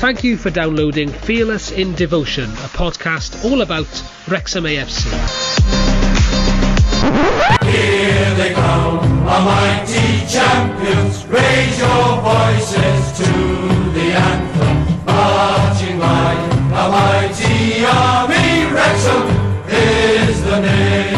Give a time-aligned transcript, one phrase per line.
[0.00, 3.84] Thank you for downloading Fearless in Devotion, a podcast all about
[4.28, 5.04] Wrexham AFC.
[7.62, 11.26] Here they come, a mighty champions.
[11.26, 13.30] Raise your voices to
[13.92, 15.04] the anthem.
[15.04, 18.72] Marching line, a mighty army.
[18.72, 19.28] Wrexham
[19.68, 21.09] is the name.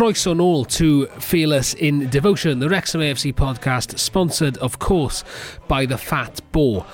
[0.00, 5.24] See Croeso all to Fearless in Devotion, the Wrexham AFC podcast, sponsored, of course,
[5.68, 6.86] by the Fat Boar.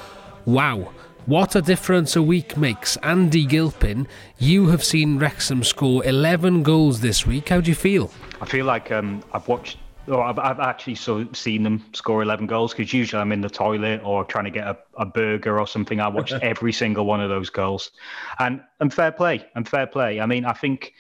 [0.45, 0.93] Wow,
[1.27, 2.97] what a difference a week makes.
[3.05, 7.51] Andy Gilpin, you have seen Wrexham score 11 goals this week.
[7.51, 8.11] How do you feel?
[8.41, 9.79] I feel like um, I've watched,
[10.09, 13.49] or I've, I've actually so, seen them score 11 goals because usually I'm in the
[13.49, 16.01] toilet or trying to get a, a burger or something.
[16.01, 17.93] I watched every single one of those goals.
[18.41, 20.21] And, and fair play, and fair play.
[20.21, 20.93] I mean, I think.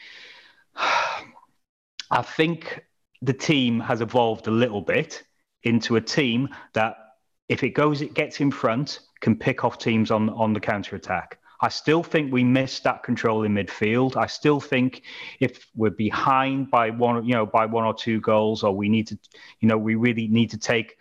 [2.10, 2.84] I think
[3.22, 5.22] the team has evolved a little bit
[5.62, 6.96] into a team that,
[7.48, 10.96] if it goes, it gets in front, can pick off teams on on the counter
[10.96, 11.38] attack.
[11.60, 14.16] I still think we missed that control in midfield.
[14.16, 15.02] I still think
[15.40, 19.06] if we're behind by one, you know, by one or two goals, or we need
[19.08, 19.18] to,
[19.60, 20.96] you know, we really need to take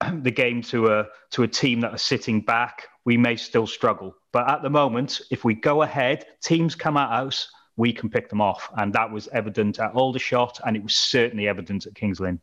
[0.22, 4.16] the game to a to a team that are sitting back, we may still struggle.
[4.32, 8.28] But at the moment, if we go ahead, teams come at us, we can pick
[8.28, 12.20] them off, and that was evident at Aldershot, and it was certainly evident at Kings
[12.20, 12.40] Lynn.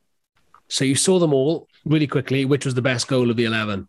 [0.69, 2.45] So you saw them all really quickly.
[2.45, 3.87] Which was the best goal of the 11?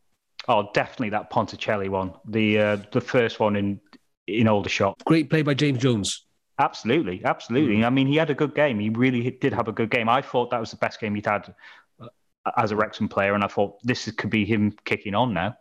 [0.48, 3.80] Oh, definitely that Ponticelli one, the uh, the first one in
[4.26, 5.02] in Aldershot.
[5.04, 6.26] Great play by James Jones.
[6.58, 7.84] Absolutely, absolutely.
[7.84, 8.80] I mean, he had a good game.
[8.80, 10.08] He really did have a good game.
[10.08, 11.54] I thought that was the best game he'd had
[12.00, 12.08] uh,
[12.56, 15.56] as a Wrexham player, and I thought this could be him kicking on now.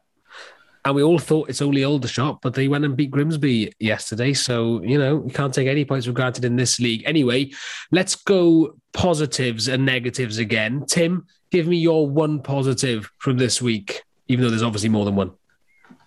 [0.85, 4.33] And we all thought it's only Aldershot, but they went and beat Grimsby yesterday.
[4.33, 7.01] So, you know, you can't take any points for granted in this league.
[7.07, 7.51] Anyway,
[7.91, 10.85] let's go positives and negatives again.
[10.87, 15.15] Tim, give me your one positive from this week, even though there's obviously more than
[15.15, 15.31] one.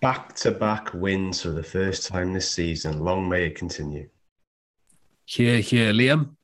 [0.01, 3.01] Back to back wins for the first time this season.
[3.01, 4.09] Long may it continue.
[5.25, 6.37] Hear, hear, Liam.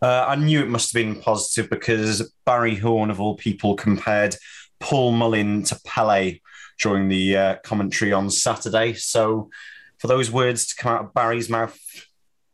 [0.00, 4.36] Uh, I knew it must have been positive because Barry Horne, of all people, compared
[4.80, 6.38] Paul Mullin to Pele
[6.80, 8.94] during the uh, commentary on Saturday.
[8.94, 9.50] So,
[9.98, 11.78] for those words to come out of Barry's mouth,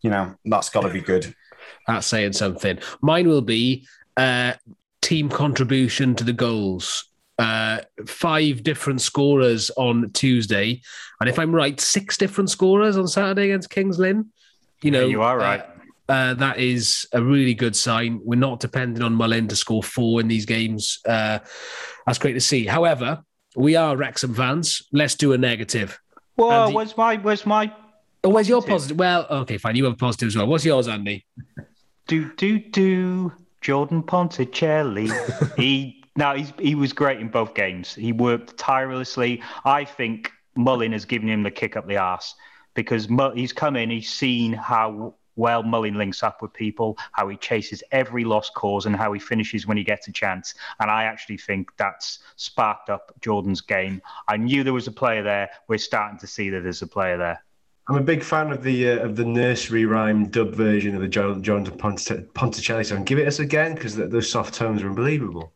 [0.01, 1.35] you know, that's got to be good.
[1.87, 2.79] That's saying something.
[3.01, 4.55] Mine will be uh,
[5.01, 7.09] team contribution to the goals.
[7.39, 10.81] Uh, five different scorers on Tuesday,
[11.21, 14.31] and if I'm right, six different scorers on Saturday against Kings Lynn.
[14.83, 15.61] You know, you are right.
[15.61, 15.73] Uh,
[16.13, 18.21] uh, that is a really good sign.
[18.23, 21.01] We're not depending on Mullin to score four in these games.
[21.07, 21.39] Uh,
[22.07, 22.67] that's great to see.
[22.67, 23.25] However,
[23.57, 24.83] we are Wrexham fans.
[24.93, 26.01] Let's do a negative.
[26.37, 27.73] Well, Andy- where's my where's my
[28.25, 28.97] Oh, where's your Positive.
[28.97, 29.75] Well, okay, fine.
[29.75, 30.47] You have a positive as well.
[30.47, 31.27] What's yours, Andy?
[32.07, 35.11] do do do Jordan Ponticelli?
[35.57, 37.95] he now he's he was great in both games.
[37.95, 39.43] He worked tirelessly.
[39.65, 42.35] I think Mullin has given him the kick up the arse
[42.75, 47.37] because he's come in, he's seen how well Mullin links up with people, how he
[47.37, 50.55] chases every lost cause, and how he finishes when he gets a chance.
[50.81, 54.03] And I actually think that's sparked up Jordan's game.
[54.29, 55.51] I knew there was a player there.
[55.69, 57.45] We're starting to see that there's a player there.
[57.89, 61.09] I'm a big fan of the uh, of the nursery rhyme dub version of the
[61.09, 63.05] John Jonathan Pontic- Ponticelli song.
[63.05, 65.53] Give it us again because those soft tones are unbelievable.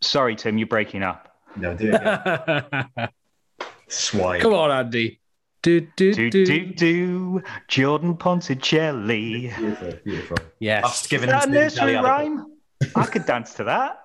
[0.00, 1.36] Sorry, Tim, you're breaking up.
[1.56, 3.08] No, do it again.
[3.88, 4.40] Swine.
[4.40, 5.20] Come on, Andy.
[5.66, 6.46] Do, do, Do do.
[6.46, 9.52] do do Jordan Ponticelli.
[9.56, 10.36] Beautiful, beautiful.
[10.60, 10.84] Yes.
[10.84, 12.52] That's given Is that a nursery rhyme?
[12.94, 14.04] I could dance to that.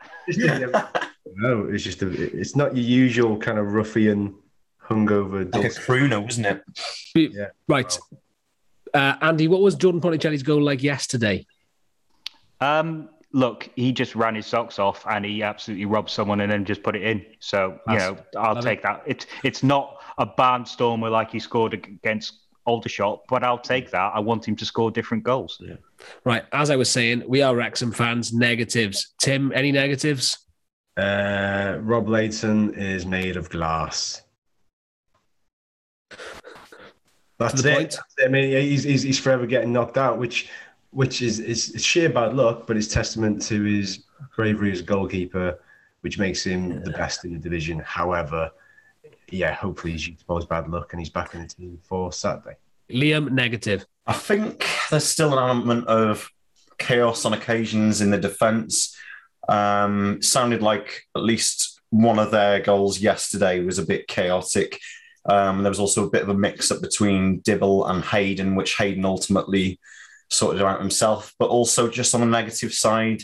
[1.35, 4.33] no, it's just a, it's not your usual kind of ruffian
[4.83, 5.53] hungover.
[5.53, 5.77] Like a dulce.
[5.77, 6.63] crooner, wasn't it?
[7.13, 7.49] Yeah.
[7.67, 7.95] Right.
[8.91, 11.45] Uh, Andy, what was Jordan Ponticelli's goal like yesterday?
[12.59, 16.65] Um, look, he just ran his socks off and he absolutely robbed someone and then
[16.65, 17.23] just put it in.
[17.39, 19.03] So you know, I'll love take that.
[19.05, 24.11] It's it's not a barnstormer like he scored against Aldershot, but I'll take that.
[24.13, 25.61] I want him to score different goals.
[26.23, 26.45] Right.
[26.53, 28.31] As I was saying, we are Wrexham fans.
[28.31, 29.13] Negatives.
[29.19, 30.45] Tim, any negatives?
[30.95, 34.21] Uh, Rob Lainton is made of glass.
[37.39, 37.77] That's the it.
[37.77, 37.97] point.
[38.23, 40.49] I mean, he's, he's he's forever getting knocked out, which
[40.91, 44.03] which is is it's sheer bad luck, but it's testament to his
[44.35, 45.59] bravery as a goalkeeper,
[46.01, 47.79] which makes him the best in the division.
[47.79, 48.51] However,
[49.29, 52.57] yeah, hopefully he's used his bad luck and he's back in the team for Saturday.
[52.89, 53.85] Liam, negative.
[54.05, 56.29] I think there's still an element of
[56.77, 58.95] chaos on occasions in the defence.
[59.47, 64.79] Um, sounded like at least one of their goals yesterday was a bit chaotic.
[65.25, 68.77] Um, there was also a bit of a mix up between Dibble and Hayden, which
[68.77, 69.79] Hayden ultimately
[70.29, 71.33] sorted out himself.
[71.37, 73.21] But also, just on the negative side,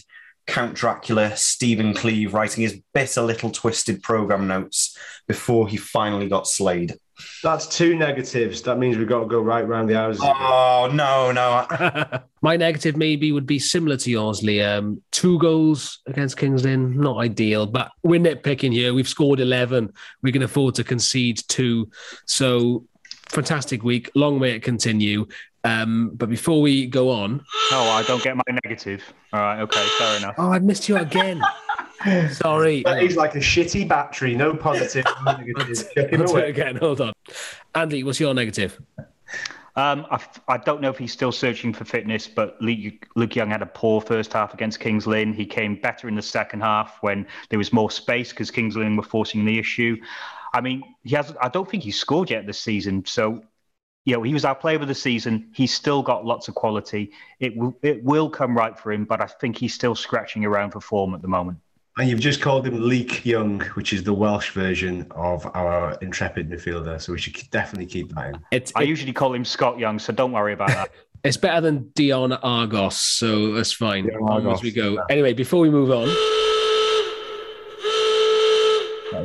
[0.47, 4.97] Count Dracula, Stephen Cleeve writing his bitter little twisted program notes
[5.27, 6.95] before he finally got slayed.
[7.43, 8.61] That's two negatives.
[8.61, 10.21] That means we've got to go right round the houses.
[10.23, 12.19] Oh no, no!
[12.41, 15.01] My negative maybe would be similar to yours, Liam.
[15.11, 18.93] Two goals against Kings Lynn, not ideal, but we're nitpicking here.
[18.93, 19.91] We've scored 11.
[20.21, 21.89] We can afford to concede two.
[22.25, 22.85] So,
[23.29, 24.11] fantastic week.
[24.15, 25.27] Long may it continue.
[25.67, 29.03] Um, but before we go on, Oh, I don't get my negative.
[29.33, 30.35] All right, okay, fair enough.
[30.37, 31.41] oh, I missed you again.
[32.31, 32.83] Sorry.
[32.83, 34.35] That is like a shitty battery.
[34.35, 35.89] No positive, no negative.
[35.93, 36.49] Check him I'll do it away.
[36.49, 36.75] again.
[36.77, 37.13] Hold on.
[37.75, 38.79] Andy, what's your negative?
[39.75, 43.49] Um, I, I don't know if he's still searching for fitness, but Luke, Luke Young
[43.49, 45.33] had a poor first half against Kings Lynn.
[45.33, 48.95] He came better in the second half when there was more space because Kings Lynn
[48.95, 49.97] were forcing the issue.
[50.53, 51.35] I mean, he has.
[51.41, 53.05] I don't think he's scored yet this season.
[53.05, 53.43] So,
[54.07, 55.49] you know, he was our player of the season.
[55.51, 57.11] He's still got lots of quality.
[57.41, 60.71] It will it will come right for him, but I think he's still scratching around
[60.71, 61.57] for form at the moment.
[61.97, 66.49] And you've just called him Leek Young, which is the Welsh version of our intrepid
[66.49, 67.01] midfielder.
[67.01, 68.39] So we should definitely keep that in.
[68.51, 70.91] It's, I it- usually call him Scott Young, so don't worry about that.
[71.25, 74.05] it's better than Dion Argos, so that's fine.
[74.05, 75.03] Dion On Argos, as we go.
[75.09, 76.07] Anyway, before we move on,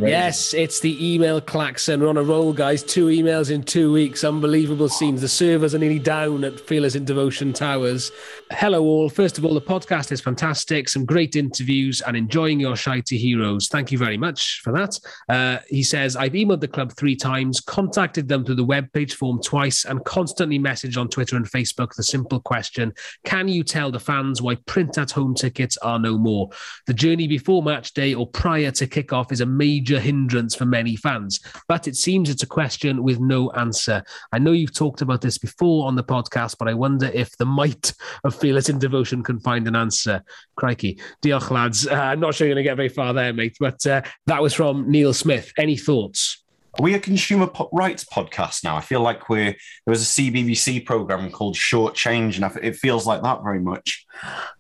[0.09, 2.01] yes, it's the email klaxon.
[2.01, 2.83] We're on a roll, guys.
[2.83, 4.25] Two emails in two weeks.
[4.25, 5.21] Unbelievable scenes.
[5.21, 8.11] The servers are nearly down at Fearless in Devotion Towers.
[8.51, 9.09] Hello, all.
[9.09, 10.89] First of all, the podcast is fantastic.
[10.89, 13.69] Some great interviews and enjoying your shitey heroes.
[13.69, 14.99] Thank you very much for that.
[15.29, 19.41] Uh, he says, I've emailed the club three times, contacted them through the webpage form
[19.43, 22.93] twice, and constantly messaged on Twitter and Facebook the simple question
[23.25, 26.51] Can you tell the fans why print at home tickets are no more?
[26.87, 30.97] The journey before match day or prior to kickoff is a major hindrance for many
[30.97, 34.03] fans, but it seems it's a question with no answer.
[34.33, 37.47] I know you've talked about this before on the podcast, but I wonder if the
[37.47, 37.93] might
[38.25, 40.23] of Fearless in Devotion can find an answer.
[40.57, 41.01] Crikey.
[41.23, 41.87] Diolch, lads.
[41.87, 44.43] Uh, I'm not sure you're going to get very far there, mate, but uh, that
[44.43, 45.53] was from Neil Smith.
[45.57, 46.43] Any thoughts?
[46.79, 48.77] Are we a consumer po- rights podcast now?
[48.77, 53.07] I feel like we're there was a CBBC program called Short Change, and it feels
[53.07, 54.07] like that very much.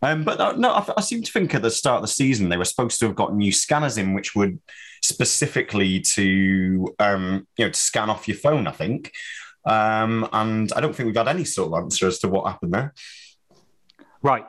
[0.02, 2.66] Um, but no, I seem to think at the start of the season they were
[2.66, 4.60] supposed to have got new scanners in, which would
[5.02, 8.66] specifically to um, you know to scan off your phone.
[8.66, 9.12] I think,
[9.64, 12.72] um, and I don't think we've had any sort of answer as to what happened
[12.72, 12.94] there.
[14.22, 14.46] Right.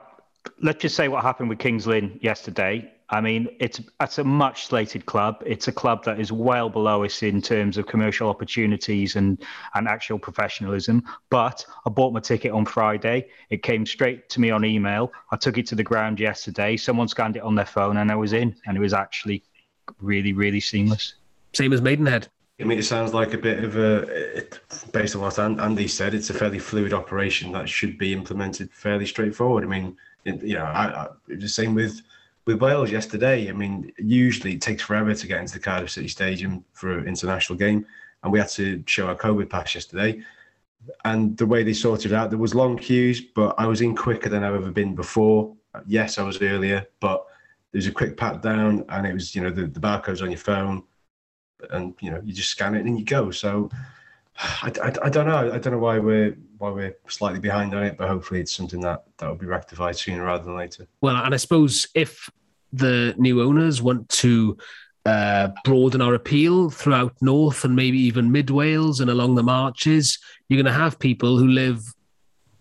[0.61, 2.91] Let's just say what happened with Kings Lynn yesterday.
[3.09, 5.43] I mean, it's it's a much slated club.
[5.45, 9.41] It's a club that is well below us in terms of commercial opportunities and
[9.75, 11.03] and actual professionalism.
[11.29, 13.27] But I bought my ticket on Friday.
[13.49, 15.11] It came straight to me on email.
[15.31, 16.75] I took it to the ground yesterday.
[16.75, 18.55] Someone scanned it on their phone, and I was in.
[18.65, 19.43] And it was actually
[19.99, 21.15] really, really seamless.
[21.53, 22.27] Same as Maidenhead.
[22.59, 24.59] I mean, it sounds like a bit of a, it,
[24.91, 29.05] based on what Andy said, it's a fairly fluid operation that should be implemented fairly
[29.05, 29.63] straightforward.
[29.63, 32.01] I mean, it, you know, I, I, the same with
[32.45, 33.49] with Wales yesterday.
[33.49, 37.07] I mean, usually it takes forever to get into the Cardiff City Stadium for an
[37.07, 37.85] international game,
[38.23, 40.21] and we had to show our COVID pass yesterday.
[41.05, 43.95] And the way they sorted it out, there was long queues, but I was in
[43.95, 45.55] quicker than I've ever been before.
[45.87, 47.25] Yes, I was earlier, but
[47.73, 50.29] there was a quick pat down, and it was you know the, the barcode's on
[50.29, 50.83] your phone
[51.71, 53.31] and you know you just scan it and you go.
[53.31, 53.69] So
[54.37, 55.51] I, I, I don't know.
[55.51, 58.81] I don't know why we're why we're slightly behind on it, but hopefully it's something
[58.81, 60.87] that that will be rectified sooner rather than later.
[61.01, 62.29] Well, and I suppose if
[62.71, 64.57] the new owners want to
[65.05, 70.17] uh, broaden our appeal throughout North and maybe even Mid Wales and along the marches,
[70.47, 71.83] you're going to have people who live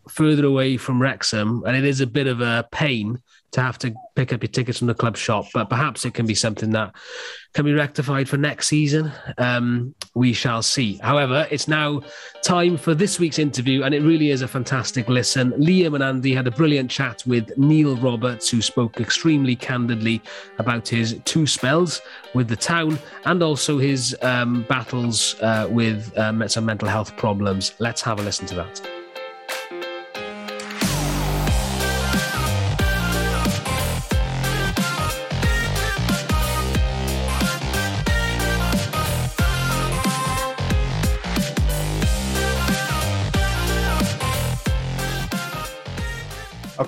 [0.08, 3.22] further away from Wrexham, and it is a bit of a pain
[3.52, 5.46] to have to pick up your tickets from the club shop.
[5.52, 6.94] But perhaps it can be something that
[7.52, 9.12] can be rectified for next season.
[9.38, 10.98] Um, we shall see.
[10.98, 12.02] However, it's now
[12.42, 15.52] time for this week's interview, and it really is a fantastic listen.
[15.52, 20.22] Liam and Andy had a brilliant chat with Neil Roberts, who spoke extremely candidly
[20.58, 22.00] about his two spells
[22.34, 27.74] with the town and also his um, battles uh, with um, some mental health problems.
[27.78, 29.01] Let's have a listen to that.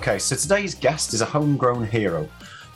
[0.07, 2.29] Okay, so today's guest is a homegrown hero.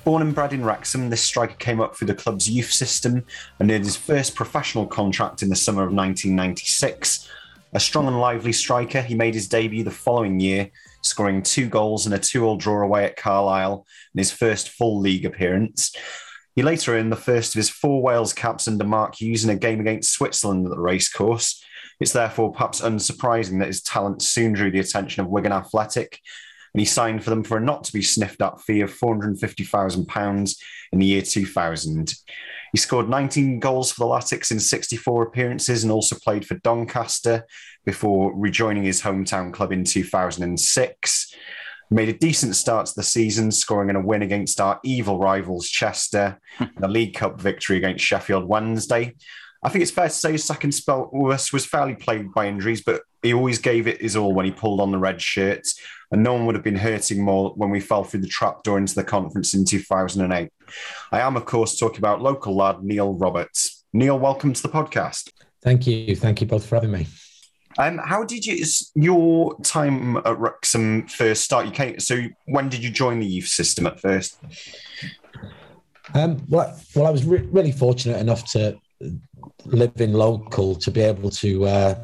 [0.04, 3.24] Born and bred in Wrexham, this striker came up through the club's youth system
[3.60, 7.30] and earned his first professional contract in the summer of 1996.
[7.74, 10.72] A strong and lively striker, he made his debut the following year,
[11.04, 15.26] scoring two goals and a two-all draw away at Carlisle in his first full league
[15.26, 15.96] appearance.
[16.56, 19.56] He later earned the first of his four Wales caps under Mark Hughes in a
[19.56, 21.64] game against Switzerland at the racecourse.
[22.00, 26.22] It's therefore perhaps unsurprising that his talent soon drew the attention of Wigan Athletic,
[26.74, 30.56] and he signed for them for a not to be sniffed at fee of £450,000
[30.92, 32.14] in the year 2000.
[32.72, 37.46] He scored 19 goals for the Latics in 64 appearances and also played for Doncaster
[37.86, 41.36] before rejoining his hometown club in 2006.
[41.92, 45.68] Made a decent start to the season, scoring in a win against our evil rivals
[45.68, 49.16] Chester, and a League Cup victory against Sheffield Wednesday.
[49.64, 52.82] I think it's fair to say his second spell us was fairly plagued by injuries,
[52.82, 55.68] but he always gave it his all when he pulled on the red shirt,
[56.12, 58.96] and no one would have been hurting more when we fell through the trapdoor into
[58.96, 60.50] the conference in 2008.
[61.12, 63.86] I am, of course, talking about local lad Neil Roberts.
[63.94, 65.32] Neil, welcome to the podcast.
[65.62, 66.16] Thank you.
[66.16, 67.08] Thank you both for having me.
[67.78, 71.66] Um, how did you your time at Wrexham first start?
[71.66, 74.40] You came, so when did you join the youth system at first?
[76.14, 78.78] Um, well, well, I was re- really fortunate enough to
[79.66, 81.96] live in local to be able to uh,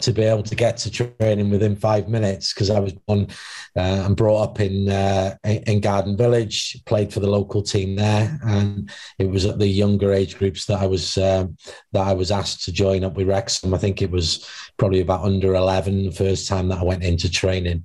[0.00, 3.28] to be able to get to training within five minutes because I was born
[3.76, 8.38] uh, and brought up in uh, in Garden Village, played for the local team there,
[8.44, 11.56] and it was at the younger age groups that I was um,
[11.92, 13.74] that I was asked to join up with Wrexham.
[13.74, 17.30] I think it was probably about under eleven the first time that I went into
[17.30, 17.84] training.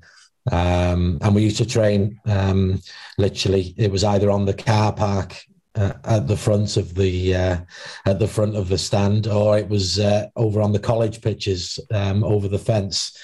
[0.51, 2.81] Um, and we used to train um,
[3.17, 3.75] literally.
[3.77, 5.37] It was either on the car park
[5.75, 7.57] uh, at the front of the uh,
[8.05, 11.79] at the front of the stand, or it was uh, over on the college pitches
[11.93, 13.17] um, over the fence.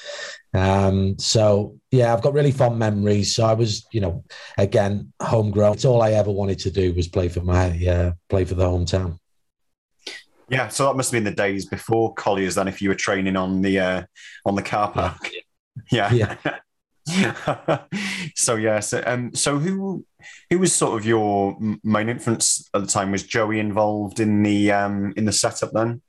[0.53, 3.35] Um, so yeah, I've got really fond memories.
[3.35, 4.23] So I was, you know,
[4.57, 5.73] again homegrown.
[5.73, 8.65] It's all I ever wanted to do was play for my uh, play for the
[8.65, 9.19] hometown.
[10.49, 12.55] Yeah, so that must have been the days before Colliers.
[12.55, 14.03] Then, if you were training on the uh,
[14.45, 15.29] on the car park,
[15.91, 16.37] yeah,
[17.07, 17.79] yeah.
[18.35, 20.05] so yeah, so um, so who
[20.49, 23.11] who was sort of your main influence at the time?
[23.11, 26.01] Was Joey involved in the um in the setup then?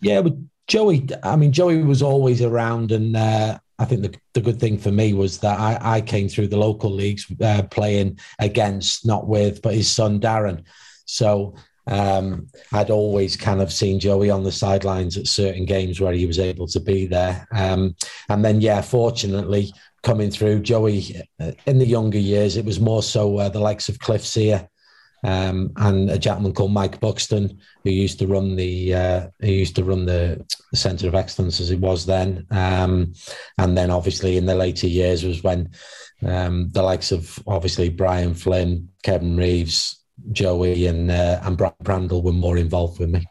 [0.00, 0.34] Yeah, but
[0.66, 1.08] Joey.
[1.22, 4.92] I mean, Joey was always around, and uh, I think the, the good thing for
[4.92, 9.62] me was that I, I came through the local leagues uh, playing against, not with,
[9.62, 10.64] but his son Darren.
[11.06, 11.54] So
[11.86, 16.26] um, I'd always kind of seen Joey on the sidelines at certain games where he
[16.26, 17.48] was able to be there.
[17.52, 17.96] Um,
[18.28, 23.02] and then, yeah, fortunately, coming through, Joey uh, in the younger years, it was more
[23.02, 24.68] so uh, the likes of Cliff Sear.
[25.22, 29.76] Um, and a gentleman called Mike Buxton, who used to run the uh, who used
[29.76, 30.42] to run the,
[30.72, 33.12] Centre of Excellence as it was then, um,
[33.58, 35.68] and then obviously in the later years was when
[36.24, 40.00] um, the likes of obviously Brian Flynn, Kevin Reeves,
[40.32, 43.26] Joey and uh, and Brad Brandle were more involved with me.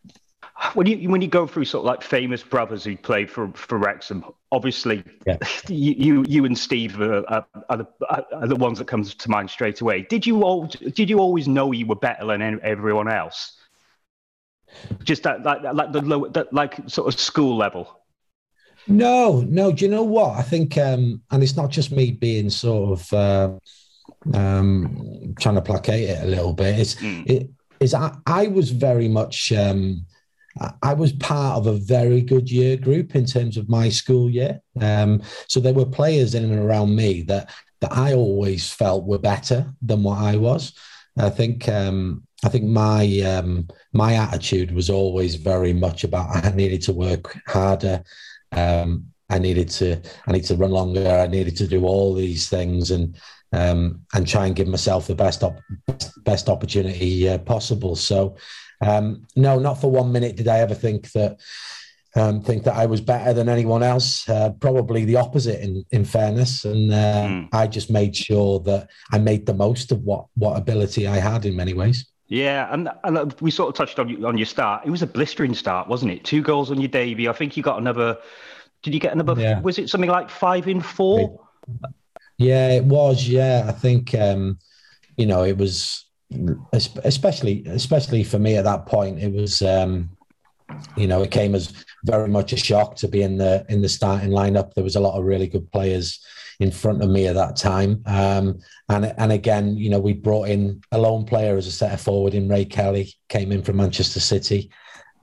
[0.73, 3.77] When you when you go through sort of like famous brothers who played for for
[3.77, 5.37] Wrexham, obviously yeah.
[5.67, 9.29] you, you, you and Steve are, are, are, the, are the ones that comes to
[9.29, 10.01] mind straight away.
[10.01, 13.57] Did you all did you always know you were better than everyone else?
[15.03, 18.01] Just that like like the low that like sort of school level.
[18.87, 19.71] No, no.
[19.71, 20.37] Do you know what?
[20.37, 23.13] I think, um, and it's not just me being sort of.
[23.13, 23.59] Uh,
[24.33, 26.79] um, trying to placate it a little bit.
[26.79, 27.25] Is mm.
[27.29, 27.49] it
[27.79, 30.05] is I, I was very much um,
[30.81, 34.61] I was part of a very good year group in terms of my school year.
[34.81, 37.49] Um, so there were players in and around me that
[37.81, 40.73] that I always felt were better than what I was.
[41.17, 46.51] I think um, I think my um, my attitude was always very much about I
[46.51, 48.03] needed to work harder.
[48.51, 51.07] Um, I needed to I need to run longer.
[51.07, 53.17] I needed to do all these things, and
[53.51, 55.61] um, and try and give myself the best op-
[56.23, 57.95] best opportunity uh, possible.
[57.95, 58.37] So,
[58.81, 61.39] um, no, not for one minute did I ever think that
[62.15, 64.27] um, think that I was better than anyone else.
[64.27, 66.65] Uh, probably the opposite, in in fairness.
[66.65, 67.50] And uh, mm.
[67.53, 71.45] I just made sure that I made the most of what what ability I had
[71.45, 72.05] in many ways.
[72.27, 74.86] Yeah, and, and we sort of touched on on your start.
[74.86, 76.24] It was a blistering start, wasn't it?
[76.24, 77.29] Two goals on your debut.
[77.29, 78.17] I think you got another.
[78.81, 79.39] Did you get another?
[79.39, 79.59] Yeah.
[79.62, 81.39] Was it something like five in four?
[82.38, 83.27] Yeah, it was.
[83.27, 84.59] Yeah, I think um,
[85.17, 86.05] you know it was
[86.74, 89.19] especially especially for me at that point.
[89.19, 90.09] It was um,
[90.95, 93.89] you know it came as very much a shock to be in the in the
[93.89, 94.74] starting lineup.
[94.74, 96.19] There was a lot of really good players
[96.59, 98.03] in front of me at that time.
[98.05, 98.59] Um,
[98.89, 102.33] and and again, you know, we brought in a lone player as a setter forward
[102.33, 104.69] in Ray Kelly, came in from Manchester City.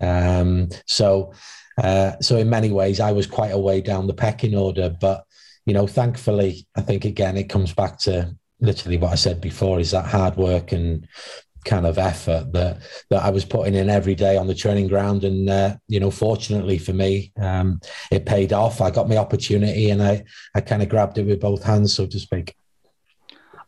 [0.00, 1.32] Um, so
[1.78, 5.24] uh, so in many ways, I was quite a way down the pecking order, but
[5.66, 9.80] you know, thankfully, I think again it comes back to literally what I said before
[9.80, 11.06] is that hard work and
[11.64, 12.78] kind of effort that
[13.10, 16.10] that I was putting in every day on the training ground, and uh, you know,
[16.10, 18.80] fortunately for me, um, it paid off.
[18.80, 22.06] I got my opportunity, and I I kind of grabbed it with both hands, so
[22.06, 22.54] to speak.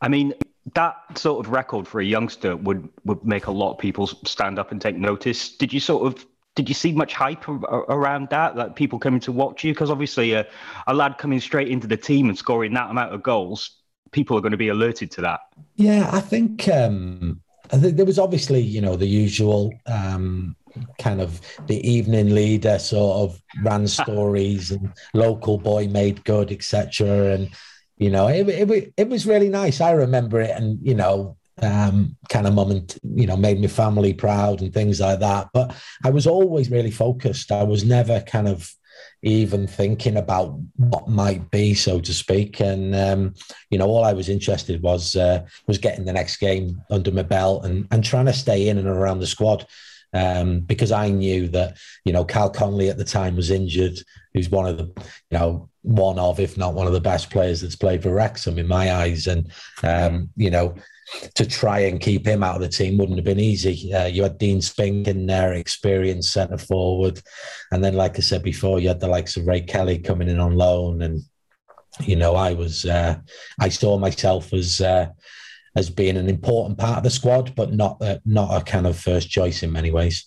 [0.01, 0.33] I mean,
[0.75, 4.59] that sort of record for a youngster would would make a lot of people stand
[4.59, 5.57] up and take notice.
[5.57, 8.57] Did you sort of did you see much hype around that?
[8.57, 9.73] Like people coming to watch you?
[9.73, 10.47] Because obviously, a,
[10.87, 13.78] a lad coming straight into the team and scoring that amount of goals,
[14.13, 15.41] people are going to be alerted to that.
[15.77, 17.41] Yeah, I think um,
[17.73, 20.57] I think there was obviously, you know, the usual um,
[20.99, 27.35] kind of the evening leader sort of ran stories and local boy made good, etc.
[27.35, 27.51] And
[27.97, 29.81] you know, it, it it was really nice.
[29.81, 34.15] I remember it, and you know, um, kind of moment, you know, made my family
[34.15, 35.49] proud and things like that.
[35.53, 35.75] But
[36.05, 37.51] I was always really focused.
[37.53, 38.73] I was never kind of
[39.23, 42.61] even thinking about what might be, so to speak.
[42.61, 43.35] And um,
[43.71, 47.23] you know, all I was interested was uh, was getting the next game under my
[47.23, 49.67] belt and and trying to stay in and around the squad.
[50.15, 53.99] Um, because I knew that you know Karl Connolly at the time was injured,
[54.33, 54.85] who's one of the
[55.31, 58.59] you know one of if not one of the best players that's played for Wrexham
[58.59, 59.51] in my eyes, and
[59.83, 60.75] um, you know
[61.35, 63.93] to try and keep him out of the team wouldn't have been easy.
[63.93, 67.21] Uh, you had Dean Spink in there, experienced centre forward,
[67.73, 70.39] and then, like I said before, you had the likes of Ray Kelly coming in
[70.39, 71.23] on loan, and
[72.01, 73.19] you know, I was uh,
[73.61, 75.09] I saw myself as uh,
[75.77, 78.99] as being an important part of the squad, but not a, not a kind of
[78.99, 80.27] first choice in many ways.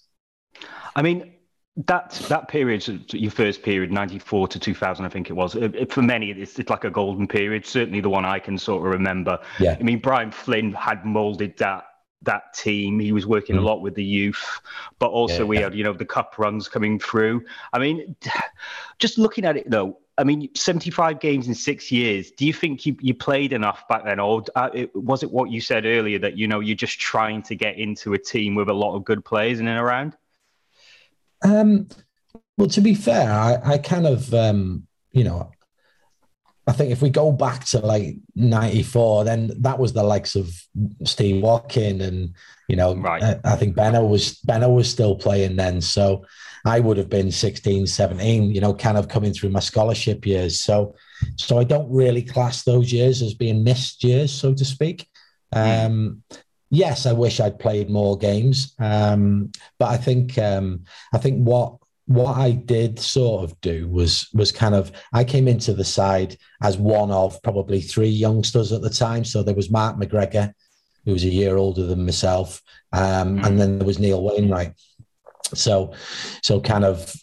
[0.95, 1.30] I mean,
[1.77, 5.55] that that period, your first period, ninety four to two thousand, I think it was.
[5.89, 7.65] For many, it's, it's like a golden period.
[7.65, 9.39] Certainly, the one I can sort of remember.
[9.59, 9.77] Yeah.
[9.79, 11.85] I mean, Brian Flynn had moulded that
[12.23, 12.99] that team.
[12.99, 13.59] He was working mm.
[13.59, 14.61] a lot with the youth,
[14.99, 17.45] but also yeah, we had you know the cup runs coming through.
[17.71, 18.15] I mean,
[18.99, 19.97] just looking at it though.
[20.17, 22.31] I mean, 75 games in six years.
[22.31, 25.49] Do you think you, you played enough back then, or uh, it, was it what
[25.49, 28.69] you said earlier that you know you're just trying to get into a team with
[28.69, 30.17] a lot of good players in and around?
[31.43, 31.87] Um,
[32.57, 35.51] well, to be fair, I, I kind of, um, you know,
[36.67, 40.49] I think if we go back to like 94, then that was the likes of
[41.03, 42.35] Steve Watkin and,
[42.67, 43.23] you know, right.
[43.23, 45.81] I, I think Benno was, Benno was still playing then.
[45.81, 46.23] So
[46.63, 50.59] I would have been 16, 17, you know, kind of coming through my scholarship years.
[50.59, 50.95] So,
[51.35, 55.07] so I don't really class those years as being missed years, so to speak.
[55.51, 55.59] Hmm.
[55.59, 56.23] Um,
[56.71, 61.75] yes, I wish I'd played more games, um, but I think um, I think what
[62.07, 66.37] what I did sort of do was was kind of I came into the side
[66.63, 69.23] as one of probably three youngsters at the time.
[69.23, 70.53] So there was Mark McGregor,
[71.05, 72.61] who was a year older than myself,
[72.93, 74.73] um, and then there was Neil Wainwright.
[75.53, 75.93] So
[76.41, 77.13] so kind of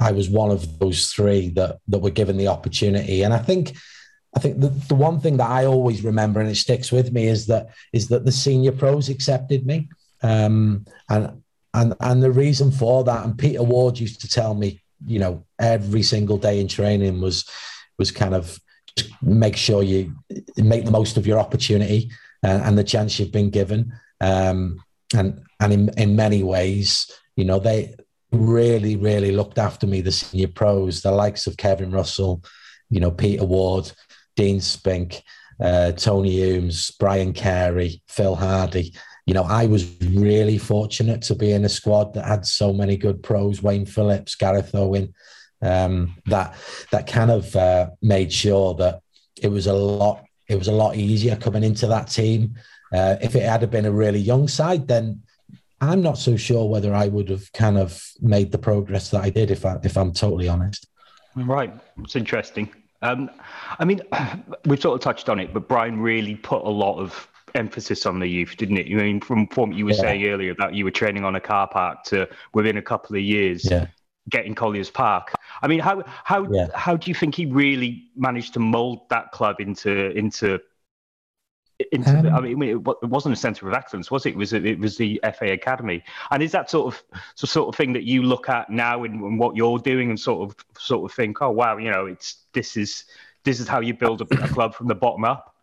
[0.00, 3.76] I was one of those three that that were given the opportunity, and I think
[4.34, 7.26] I think the, the one thing that I always remember and it sticks with me
[7.26, 9.88] is that is that the senior pros accepted me.
[10.22, 11.42] Um, and
[11.74, 15.44] and and the reason for that, and Peter Ward used to tell me, you know,
[15.58, 17.44] every single day in training was
[17.98, 18.58] was kind of
[19.22, 20.14] make sure you
[20.56, 22.10] make the most of your opportunity
[22.42, 23.92] uh, and the chance you've been given.
[24.20, 24.82] Um,
[25.14, 27.94] and and in, in many ways, you know, they
[28.32, 32.42] really, really looked after me, the senior pros, the likes of Kevin Russell,
[32.88, 33.92] you know, Peter Ward,
[34.36, 35.22] Dean Spink,
[35.60, 38.94] uh, Tony Humes, Brian Carey, Phil Hardy.
[39.26, 42.96] You know, I was really fortunate to be in a squad that had so many
[42.96, 45.14] good pros, Wayne Phillips, Gareth Owen,
[45.62, 46.56] um, that
[46.90, 49.00] that kind of uh, made sure that
[49.40, 52.54] it was a lot it was a lot easier coming into that team.
[52.92, 55.22] Uh, if it had been a really young side, then
[55.80, 59.30] I'm not so sure whether I would have kind of made the progress that I
[59.30, 59.50] did.
[59.50, 60.88] If I if I'm totally honest.
[61.34, 62.68] Right, it's interesting.
[63.02, 63.30] Um,
[63.78, 64.00] I mean,
[64.66, 68.18] we've sort of touched on it, but Brian really put a lot of emphasis on
[68.18, 68.86] the youth, didn't it?
[68.86, 70.00] I mean, from, from what you were yeah.
[70.00, 73.22] saying earlier about you were training on a car park to within a couple of
[73.22, 73.86] years yeah.
[74.30, 75.32] getting Colliers Park.
[75.62, 76.68] I mean, how how yeah.
[76.74, 80.60] how do you think he really managed to mold that club into into
[81.92, 84.30] into um, the, I um, mean, it wasn't a centre of excellence, was it?
[84.30, 87.02] It was it was the FA Academy, and is that sort of
[87.40, 90.18] the sort of thing that you look at now in, in, what you're doing and
[90.18, 93.04] sort of sort of think, oh wow, you know, it's this is
[93.44, 95.54] this is how you build a, a club from the bottom up.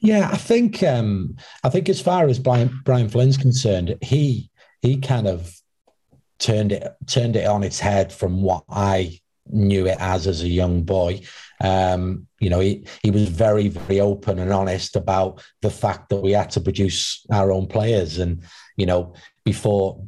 [0.00, 4.50] Yeah, I think um, I think as far as Brian Brian Flynn's concerned, he
[4.82, 5.54] he kind of
[6.38, 9.20] turned it turned it on its head from what I
[9.52, 11.20] knew it as as a young boy.
[11.62, 16.22] Um, you know, he, he was very, very open and honest about the fact that
[16.22, 18.18] we had to produce our own players.
[18.18, 18.42] And,
[18.76, 20.02] you know, before,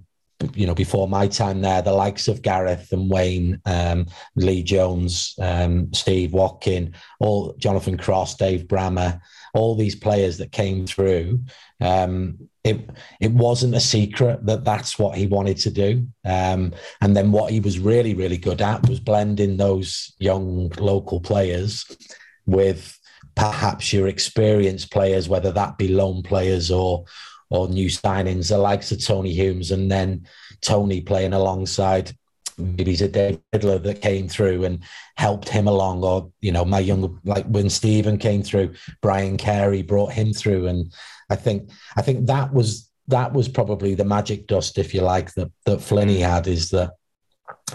[0.54, 5.34] you know, before my time there, the likes of Gareth and Wayne, um, Lee Jones,
[5.40, 9.20] um, Steve Watkin, all Jonathan Cross, Dave Brammer,
[9.54, 11.40] all these players that came through,
[11.80, 16.06] um, it it wasn't a secret that that's what he wanted to do.
[16.24, 21.20] Um, and then what he was really really good at was blending those young local
[21.20, 21.84] players
[22.46, 22.98] with
[23.34, 27.04] perhaps your experienced players, whether that be loan players or
[27.50, 30.26] or new signings, the likes of Tony Humes, and then
[30.62, 32.16] Tony playing alongside
[32.58, 34.82] maybe a Dave that came through and
[35.16, 39.82] helped him along, or you know, my young like when Stephen came through, Brian Carey
[39.82, 40.92] brought him through, and
[41.32, 45.28] I think I think that was that was probably the magic dust, if you like,
[45.34, 46.90] that that Flinney had is that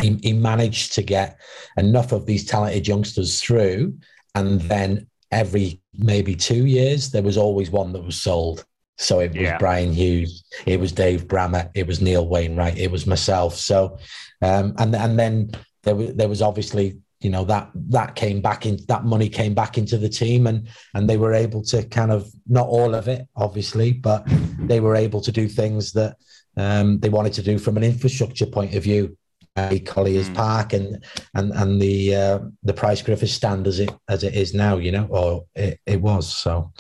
[0.02, 1.39] he, he managed to get
[1.78, 3.93] enough of these talented youngsters through,
[4.36, 8.65] and then every maybe two years there was always one that was sold.
[8.98, 9.58] So it was Yeah.
[9.58, 13.56] Brian Hughes, it was Dave Brammer, it was Neil Wainwright, it was myself.
[13.56, 13.98] So,
[14.41, 15.52] um, and and then
[15.84, 19.54] there was there was obviously you know that that came back in that money came
[19.54, 23.08] back into the team and and they were able to kind of not all of
[23.08, 24.24] it obviously, but
[24.60, 26.16] they were able to do things that
[26.58, 29.18] um, they wanted to do from an infrastructure point of view.
[29.56, 30.36] Uh, Colliers Mm.
[30.36, 31.04] Park and
[31.34, 34.92] and and the uh, the Pryce Griffiths stand as it as it is now, you
[34.92, 36.32] know, or it, it was.
[36.32, 36.72] So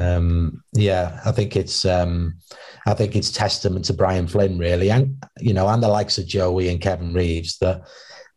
[0.00, 2.38] um, yeah, I think it's um,
[2.86, 6.26] I think it's testament to Brian Flynn really, and you know, and the likes of
[6.26, 7.82] Joey and Kevin Reeves that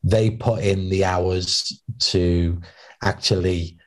[0.03, 2.59] they put in the hours to
[3.03, 3.77] actually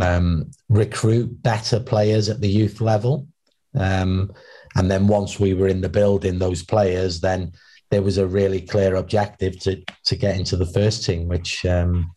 [0.00, 3.26] um, recruit better players at the youth level.
[3.74, 4.32] Um,
[4.76, 7.52] and then once we were in the building, those players, then
[7.90, 12.10] there was a really clear objective to to get into the first team, which um,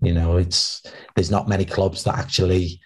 [0.00, 0.82] you know, it's
[1.14, 2.80] there's not many clubs that actually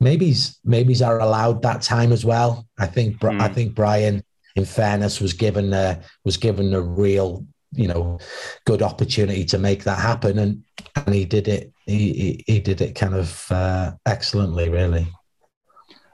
[0.00, 2.66] maybe's maybe's are allowed that time as well.
[2.78, 3.54] I think Bri- I Mm.
[3.54, 4.22] think Brian,
[4.56, 8.18] in fairness, was given a was given a real you know
[8.66, 10.64] good opportunity to make that happen, and
[10.96, 11.72] and he did it.
[11.86, 15.06] He he, he did it kind of uh, excellently, really.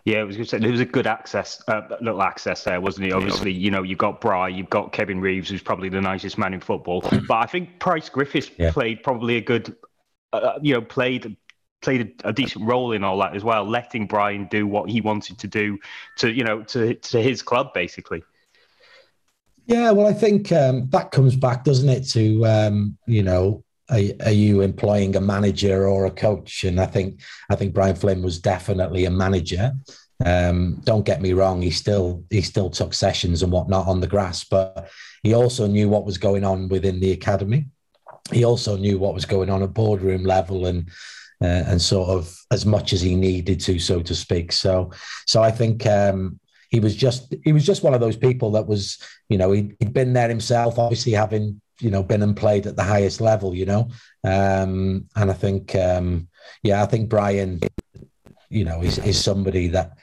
[0.06, 0.62] Yeah, it was good.
[0.62, 3.12] There was a good access, uh, little access there, wasn't it?
[3.12, 6.54] Obviously, you know, you've got Bry, you've got Kevin Reeves, who's probably the nicest man
[6.54, 7.00] in football.
[7.26, 8.70] But I think Pryce Griffiths Yeah.
[8.70, 9.74] played probably a good,
[10.32, 11.36] uh, you know, played
[11.82, 15.00] played a, a decent role in all that as well, letting Brian do what he
[15.00, 15.76] wanted to do
[16.18, 18.22] to, you know, to to his club basically.
[19.66, 24.00] Yeah, well, I think um, that comes back, doesn't it, to um, you know, are,
[24.24, 26.64] are you employing a manager or a coach?
[26.64, 29.72] And I think I think Brian Flynn was definitely a manager.
[30.24, 34.06] Um, don't get me wrong; he still he still took sessions and whatnot on the
[34.06, 34.88] grass, but
[35.22, 37.66] he also knew what was going on within the academy.
[38.32, 40.88] He also knew what was going on at boardroom level and
[41.42, 44.52] uh, and sort of as much as he needed to, so to speak.
[44.52, 44.92] So
[45.26, 48.66] so I think um, he was just he was just one of those people that
[48.66, 48.98] was
[49.28, 52.76] you know he'd, he'd been there himself, obviously having you know been and played at
[52.76, 53.88] the highest level, you know,
[54.24, 56.28] um, and I think um,
[56.62, 57.60] yeah, I think Brian,
[58.48, 59.96] you know, is is somebody that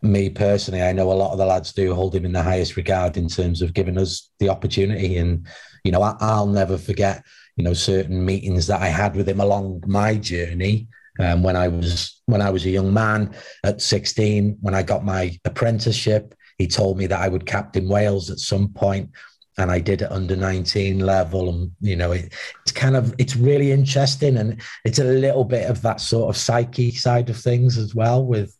[0.00, 2.76] me personally, I know a lot of the lads do hold him in the highest
[2.76, 5.46] regard in terms of giving us the opportunity, and
[5.84, 7.24] you know, I, I'll never forget
[7.56, 11.68] you know certain meetings that I had with him along my journey um, when I
[11.68, 16.66] was when I was a young man at 16 when I got my apprenticeship he
[16.66, 19.10] told me that I would captain Wales at some point
[19.58, 23.36] and I did it under 19 level and you know it, it's kind of it's
[23.36, 27.76] really interesting and it's a little bit of that sort of psyche side of things
[27.76, 28.56] as well with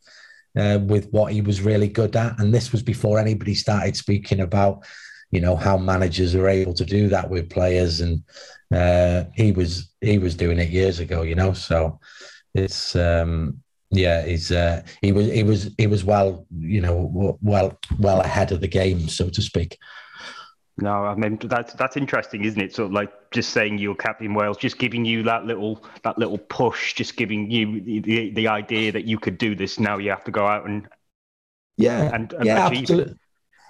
[0.58, 4.40] uh, with what he was really good at and this was before anybody started speaking
[4.40, 4.84] about
[5.30, 8.22] you know how managers are able to do that with players and
[8.74, 11.98] uh, he was he was doing it years ago you know so
[12.54, 17.78] it's um yeah he's uh he was he was he was well you know well
[17.98, 19.78] well ahead of the game so to speak
[20.80, 22.72] No, I mean that's that's interesting, isn't it?
[22.72, 26.94] So like just saying you're captain Wales, just giving you that little that little push,
[26.94, 29.80] just giving you the, the, the idea that you could do this.
[29.80, 30.88] Now you have to go out and
[31.76, 33.18] yeah and, and yeah achieve it.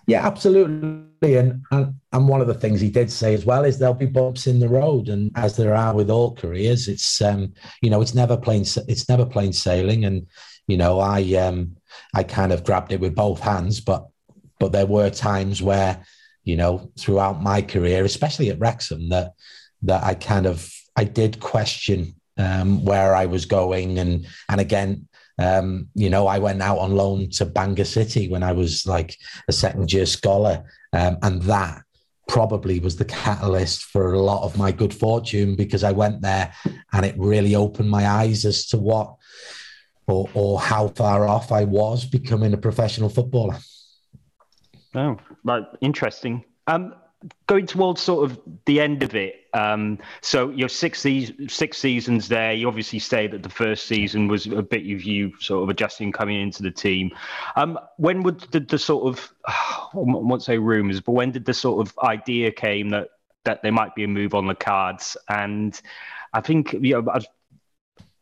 [0.08, 1.04] Yeah absolutely.
[1.22, 4.06] And, and and one of the things he did say as well is there'll be
[4.06, 8.00] bumps in the road and as there are with all careers it's um you know
[8.00, 10.04] it's never plain it's never plain sailing.
[10.04, 10.26] And
[10.66, 11.76] you know i um
[12.14, 14.08] i kind of grabbed it with both hands but
[14.60, 16.04] but there were times where
[16.44, 19.32] you know throughout my career especially at wrexham that
[19.82, 23.98] that i kind of i did question um where i was going.
[23.98, 25.07] And and again
[25.38, 29.16] um, you know, I went out on loan to Bangor City when I was like
[29.48, 31.82] a second year scholar, um, and that
[32.28, 36.52] probably was the catalyst for a lot of my good fortune because I went there
[36.92, 39.16] and it really opened my eyes as to what
[40.06, 43.56] or, or how far off I was becoming a professional footballer.
[44.94, 46.44] Oh, right, interesting.
[46.66, 46.94] Um,
[47.46, 49.46] going towards sort of the end of it.
[49.54, 51.04] Um, so you're six
[51.48, 52.52] six seasons there.
[52.52, 56.12] You obviously say that the first season was a bit of you sort of adjusting
[56.12, 57.10] coming into the team.
[57.56, 61.54] Um, when would the, the sort of I won't say rumors, but when did the
[61.54, 63.08] sort of idea came that
[63.44, 65.16] that there might be a move on the cards?
[65.28, 65.80] And
[66.32, 67.26] I think you know, as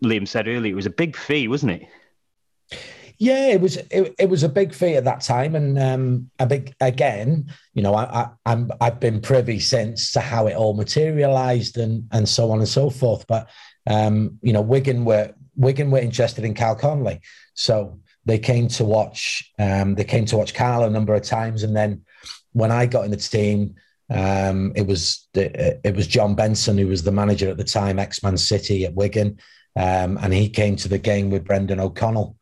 [0.02, 2.78] Liam said earlier, it was a big fee, wasn't it?
[3.18, 6.46] Yeah, it was it, it was a big feat at that time, and um, a
[6.46, 7.52] big again.
[7.72, 12.06] You know, I, I I'm I've been privy since to how it all materialised and
[12.12, 13.26] and so on and so forth.
[13.26, 13.48] But
[13.86, 17.20] um, you know, Wigan were Wigan were interested in Karl Connolly,
[17.54, 19.50] so they came to watch.
[19.58, 22.02] Um, they came to watch Cal a number of times, and then
[22.52, 23.76] when I got in the team,
[24.10, 28.22] um, it was it was John Benson who was the manager at the time, ex
[28.22, 29.38] Man City at Wigan,
[29.74, 32.36] um, and he came to the game with Brendan O'Connell.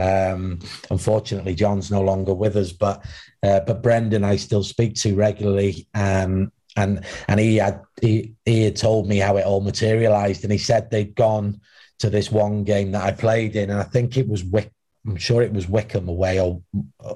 [0.00, 0.60] Um,
[0.90, 3.04] unfortunately, John's no longer with us, but
[3.42, 8.64] uh, but Brendan I still speak to regularly, um, and and he had he, he
[8.64, 11.60] had told me how it all materialised, and he said they'd gone
[11.98, 14.72] to this one game that I played in, and I think it was Wick.
[15.06, 16.62] I'm sure it was Wycombe away or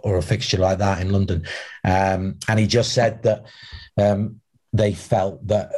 [0.02, 1.46] or a fixture like that in London,
[1.84, 3.44] um, and he just said that
[3.96, 4.40] um,
[4.72, 5.72] they felt that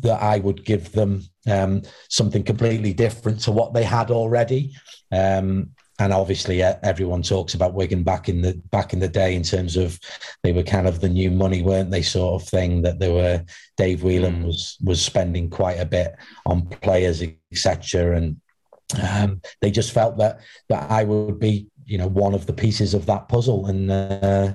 [0.00, 4.74] that I would give them um, something completely different to what they had already.
[5.12, 9.42] Um, and obviously, everyone talks about Wigan back in the back in the day in
[9.42, 9.98] terms of
[10.44, 12.02] they were kind of the new money, weren't they?
[12.02, 13.44] Sort of thing that they were.
[13.76, 14.46] Dave Whelan mm.
[14.46, 16.14] was was spending quite a bit
[16.46, 18.16] on players, etc.
[18.16, 18.40] And
[19.02, 22.94] um, they just felt that that I would be, you know, one of the pieces
[22.94, 23.66] of that puzzle.
[23.66, 24.52] And uh,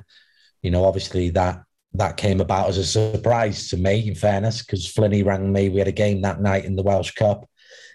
[0.62, 1.62] you know, obviously that
[1.96, 5.68] that came about as a surprise to me, in fairness, because Flinny rang me.
[5.68, 7.50] We had a game that night in the Welsh Cup,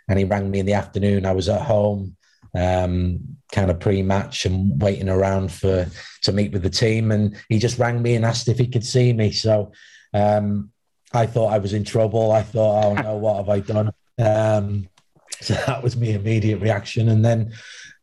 [0.06, 1.24] and he rang me in the afternoon.
[1.24, 2.14] I was at home,
[2.54, 3.20] um,
[3.52, 5.86] kind of pre-match and waiting around for
[6.22, 8.84] to meet with the team, and he just rang me and asked if he could
[8.84, 9.30] see me.
[9.30, 9.72] So
[10.14, 10.70] um,
[11.12, 12.32] I thought I was in trouble.
[12.32, 13.92] I thought, oh no, what have I done?
[14.18, 14.88] Um,
[15.40, 17.52] so that was my immediate reaction, and then.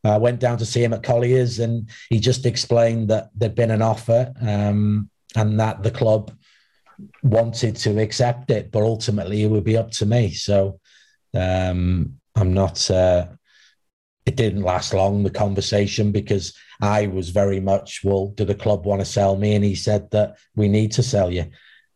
[0.04, 3.72] I went down to see him at Collier's, and he just explained that there'd been
[3.72, 6.32] an offer um, and that the club
[7.24, 10.32] wanted to accept it, but ultimately it would be up to me.
[10.32, 10.80] So
[11.34, 12.90] um, I'm not.
[12.90, 13.28] Uh,
[14.26, 18.86] it didn't last long the conversation because I was very much, well, do the club
[18.86, 19.56] want to sell me?
[19.56, 21.46] And he said that we need to sell you.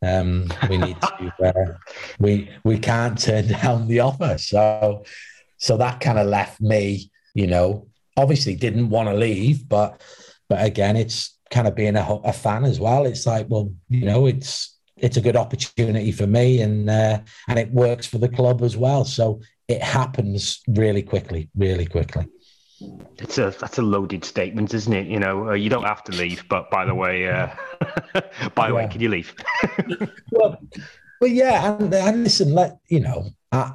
[0.01, 1.09] Um, we need to.
[1.43, 1.73] Uh,
[2.19, 4.37] we we can't turn down the offer.
[4.37, 5.03] So
[5.57, 7.11] so that kind of left me.
[7.33, 7.87] You know,
[8.17, 10.01] obviously didn't want to leave, but
[10.49, 13.05] but again, it's kind of being a, a, fan as well.
[13.05, 17.59] It's like, well, you know, it's it's a good opportunity for me, and uh, and
[17.59, 19.05] it works for the club as well.
[19.05, 22.27] So it happens really quickly, really quickly.
[23.17, 25.07] It's a that's a loaded statement, isn't it?
[25.07, 27.49] You know, uh, you don't have to leave, but by the way, uh,
[28.55, 28.73] by the yeah.
[28.73, 29.33] way, can you leave?
[30.31, 30.57] well,
[31.21, 33.73] well, yeah, and, and listen, let you know, I,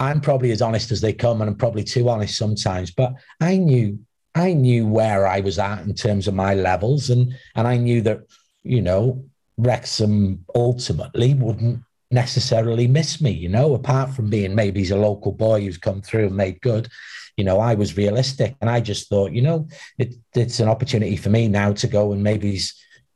[0.00, 2.90] I'm probably as honest as they come, and I'm probably too honest sometimes.
[2.90, 3.98] But I knew
[4.34, 8.00] I knew where I was at in terms of my levels, and and I knew
[8.02, 8.20] that
[8.62, 9.24] you know
[9.58, 11.82] Wrexham ultimately wouldn't
[12.14, 13.32] necessarily miss me.
[13.32, 16.60] You know, apart from being maybe he's a local boy who's come through and made
[16.60, 16.88] good.
[17.36, 19.66] You know, I was realistic, and I just thought, you know,
[19.98, 22.60] it, it's an opportunity for me now to go and maybe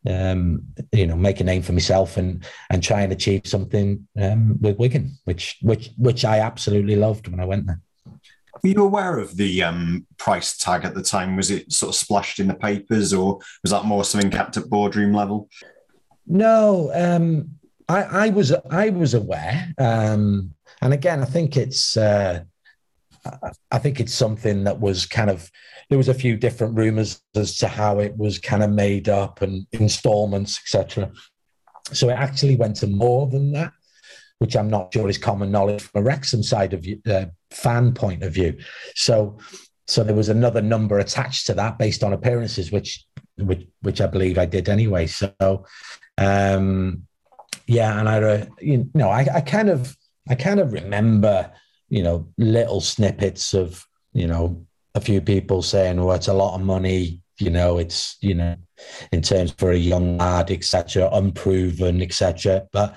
[0.09, 4.59] um, you know, make a name for myself and and try and achieve something um,
[4.61, 7.81] with Wigan, which which which I absolutely loved when I went there.
[8.63, 11.37] Were you aware of the um, price tag at the time?
[11.37, 14.69] Was it sort of splashed in the papers, or was that more something kept at
[14.69, 15.49] boardroom level?
[16.27, 17.58] No, um,
[17.89, 22.45] I, I, was I was aware, um, and again, I think it's uh,
[23.71, 25.51] I think it's something that was kind of
[25.89, 29.41] there was a few different rumors as to how it was kind of made up
[29.41, 31.11] and installments, etc.
[31.93, 33.73] So it actually went to more than that
[34.39, 38.23] which I'm not sure is common knowledge from a Wrexham side of uh, fan point
[38.23, 38.57] of view.
[38.95, 39.39] So,
[39.87, 43.05] so there was another number attached to that based on appearances, which
[43.37, 45.07] which which I believe I did anyway.
[45.07, 45.33] So,
[46.19, 47.05] um,
[47.69, 49.95] yeah, and I, uh, you know, I, I kind of
[50.29, 51.53] I kind of remember,
[51.91, 56.55] you know, little snippets of you know a few people saying, well, it's a lot
[56.55, 58.57] of money." You know, it's you know,
[59.13, 62.67] in terms for a young lad, etc., unproven, etc.
[62.73, 62.97] But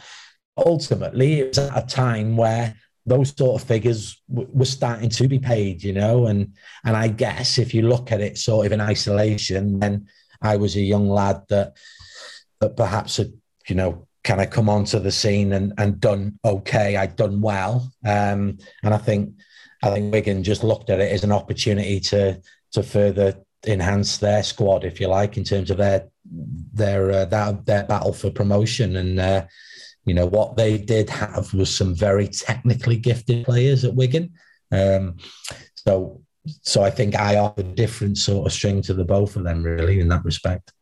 [0.57, 2.73] ultimately it was at a time where
[3.05, 6.53] those sort of figures w- were starting to be paid, you know, and
[6.85, 10.07] and I guess if you look at it sort of in isolation, then
[10.41, 11.77] I was a young lad that
[12.61, 13.33] that perhaps had,
[13.67, 16.97] you know, kind of come onto the scene and and done okay.
[16.97, 19.33] I'd done well, um, and I think
[19.83, 22.41] I think Wigan just looked at it as an opportunity to
[22.73, 23.35] to further
[23.67, 26.07] enhance their squad, if you like, in terms of their
[26.73, 29.19] their uh, their, their battle for promotion and.
[29.19, 29.45] Uh,
[30.05, 34.33] you know, what they did have was some very technically gifted players at Wigan.
[34.71, 35.17] Um,
[35.75, 36.21] so,
[36.61, 39.61] so I think I offer a different sort of string to the both of them,
[39.63, 40.73] really, in that respect.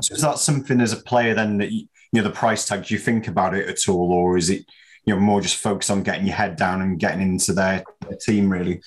[0.00, 2.84] So, is that something as a player then that you, you know the price tag?
[2.84, 4.64] Do you think about it at all, or is it
[5.04, 8.18] you know more just focus on getting your head down and getting into their, their
[8.18, 8.82] team, really?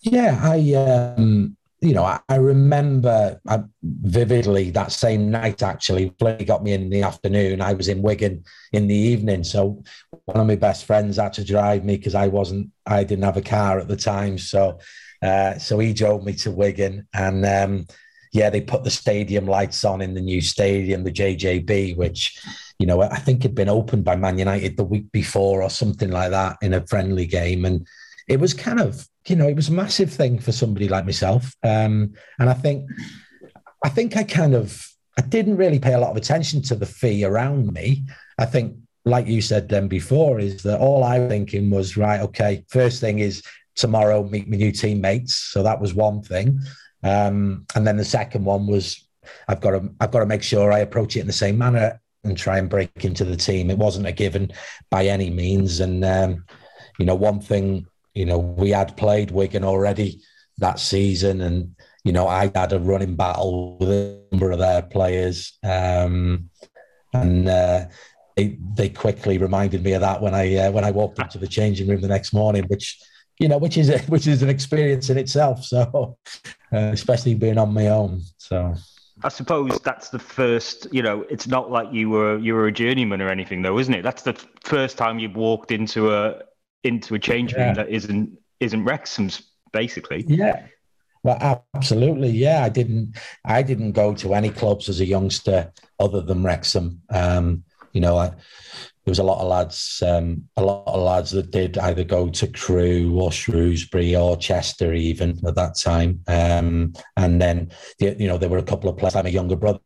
[0.00, 5.62] Yeah, I um, you know, I, I remember I, vividly that same night.
[5.62, 7.60] Actually, play got me in the afternoon.
[7.60, 9.82] I was in Wigan in the evening, so
[10.24, 12.70] one of my best friends had to drive me because I wasn't.
[12.86, 14.78] I didn't have a car at the time, so
[15.22, 17.86] uh, so he drove me to Wigan, and um,
[18.36, 22.38] yeah, they put the stadium lights on in the new stadium, the JJB, which
[22.78, 26.10] you know I think had been opened by Man United the week before or something
[26.10, 27.86] like that in a friendly game, and
[28.28, 31.54] it was kind of you know it was a massive thing for somebody like myself,
[31.62, 32.90] um, and I think
[33.82, 34.86] I think I kind of
[35.18, 38.04] I didn't really pay a lot of attention to the fee around me.
[38.38, 42.20] I think, like you said then before, is that all I was thinking was right.
[42.20, 43.42] Okay, first thing is
[43.76, 45.36] tomorrow meet my new teammates.
[45.36, 46.60] So that was one thing.
[47.02, 49.06] Um, and then the second one was
[49.48, 52.00] I've got to I've got to make sure I approach it in the same manner
[52.24, 53.70] and try and break into the team.
[53.70, 54.52] It wasn't a given
[54.90, 55.80] by any means.
[55.80, 56.44] And um,
[56.98, 60.20] you know, one thing, you know, we had played Wigan already
[60.58, 64.82] that season, and you know, I had a running battle with a number of their
[64.82, 65.58] players.
[65.62, 66.50] Um,
[67.12, 67.86] and uh,
[68.36, 71.46] they, they quickly reminded me of that when I uh, when I walked into the
[71.46, 72.98] changing room the next morning, which
[73.38, 75.64] you know, which is a, which is an experience in itself.
[75.64, 76.16] So,
[76.72, 78.22] uh, especially being on my own.
[78.38, 78.74] So,
[79.22, 80.86] I suppose that's the first.
[80.92, 83.94] You know, it's not like you were you were a journeyman or anything, though, isn't
[83.94, 84.02] it?
[84.02, 86.42] That's the first time you've walked into a
[86.84, 87.74] into a change room yeah.
[87.74, 90.24] that isn't isn't Wrexham's, basically.
[90.28, 90.66] Yeah.
[91.22, 92.62] Well, absolutely, yeah.
[92.62, 97.02] I didn't, I didn't go to any clubs as a youngster other than Wrexham.
[97.10, 98.30] Um, you know, I,
[99.06, 102.28] there was a lot of lads, um, a lot of lads that did either go
[102.28, 106.20] to Crewe or Shrewsbury or Chester even at that time.
[106.26, 109.14] Um, and then, you know, there were a couple of players.
[109.14, 109.78] I'm a younger brother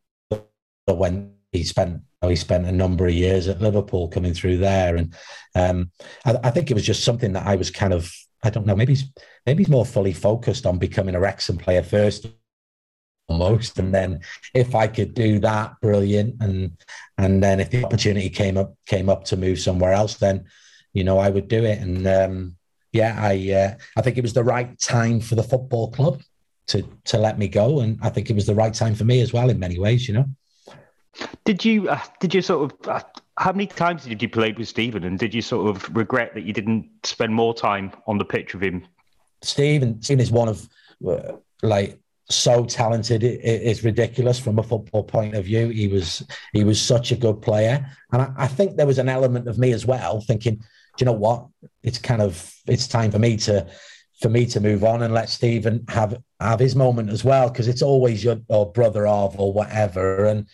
[0.87, 5.13] when he spent he spent a number of years at Liverpool coming through there, and
[5.55, 5.91] um,
[6.25, 8.11] I, I, think it was just something that I was kind of
[8.43, 8.95] I don't know maybe
[9.45, 12.27] maybe he's more fully focused on becoming a Wrexham player first
[13.31, 13.79] almost.
[13.79, 14.21] And then
[14.53, 16.41] if I could do that, brilliant.
[16.41, 16.71] And
[17.17, 20.45] and then if the opportunity came up came up to move somewhere else, then
[20.93, 21.79] you know I would do it.
[21.79, 22.55] And um,
[22.91, 26.21] yeah, I uh, I think it was the right time for the football club
[26.67, 29.21] to to let me go, and I think it was the right time for me
[29.21, 30.07] as well in many ways.
[30.07, 30.25] You know.
[31.43, 33.01] Did you uh, did you sort of uh,
[33.37, 36.43] how many times did you play with Stephen, and did you sort of regret that
[36.43, 38.85] you didn't spend more time on the pitch with him?
[39.41, 40.69] Stephen, Stephen is one of
[41.07, 41.99] uh, like
[42.35, 45.69] so talented it, it's ridiculous from a football point of view.
[45.69, 47.85] He was he was such a good player.
[48.11, 50.55] And I, I, think there was an element of me as well thinking
[50.97, 51.47] do you know what?
[51.83, 53.67] It's kind of it's time for me to
[54.21, 57.67] for me to move on and let Stephen have have his moment as well because
[57.67, 60.25] it's always your or brother of or whatever.
[60.25, 60.47] And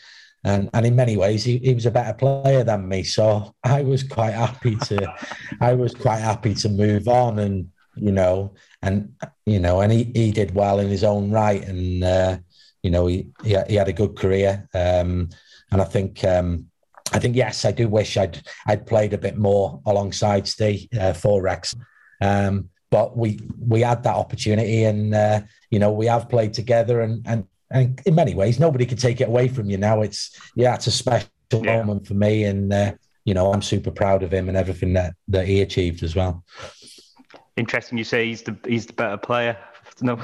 [0.44, 3.04] and and in many ways he, he was a better player than me.
[3.04, 5.14] So I was quite happy to
[5.60, 9.14] I was quite happy to move on and you know and
[9.46, 12.38] you know, and he, he did well in his own right, and uh,
[12.84, 15.30] you know, he, he, he had a good career, um,
[15.72, 16.24] and I think.
[16.24, 16.68] Um,
[17.14, 21.14] I think yes, I do wish I'd I'd played a bit more alongside Steve uh,
[21.14, 21.74] for Rex,
[22.22, 25.40] um, but we we had that opportunity, and uh,
[25.72, 29.22] you know we have played together, and and and in many ways nobody can take
[29.22, 30.02] it away from you now.
[30.02, 31.78] It's yeah, it's a special yeah.
[31.78, 32.92] moment for me, and uh,
[33.24, 36.44] you know I'm super proud of him and everything that that he achieved as well
[37.58, 39.58] interesting you say he's the he's the better player.
[40.02, 40.20] No,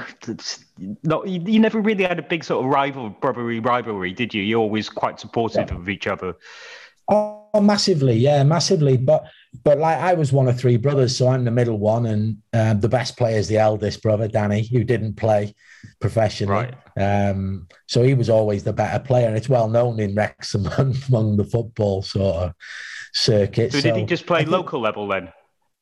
[1.02, 4.42] not you, never really had a big sort of rival brotherly rivalry, did you?
[4.42, 5.76] You're always quite supportive yeah.
[5.76, 6.36] of each other.
[7.08, 8.96] Oh, massively, yeah, massively.
[8.96, 9.24] But
[9.62, 12.80] but like I was one of three brothers, so I'm the middle one, and um,
[12.80, 15.54] the best player is the eldest brother, Danny, who didn't play
[16.00, 16.70] professionally.
[16.96, 17.30] Right.
[17.30, 20.66] Um, so he was always the better player, and it's well known in Wrexham
[21.08, 22.54] among the football sort of
[23.12, 23.72] circuit.
[23.72, 25.32] So, so did he just play local level then?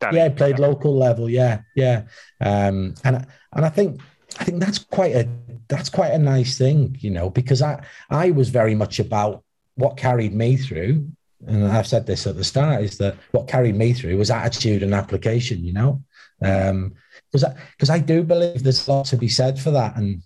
[0.03, 0.17] Danny.
[0.19, 1.31] Yeah, played local level.
[1.31, 2.03] Yeah, yeah.
[2.41, 4.01] Um, and and I think
[4.39, 5.29] I think that's quite a
[5.69, 9.45] that's quite a nice thing, you know, because I I was very much about
[9.77, 11.09] what carried me through,
[11.47, 14.83] and I've said this at the start is that what carried me through was attitude
[14.83, 16.03] and application, you know,
[16.41, 19.97] because um, because I, I do believe there's a lot to be said for that.
[19.97, 20.23] And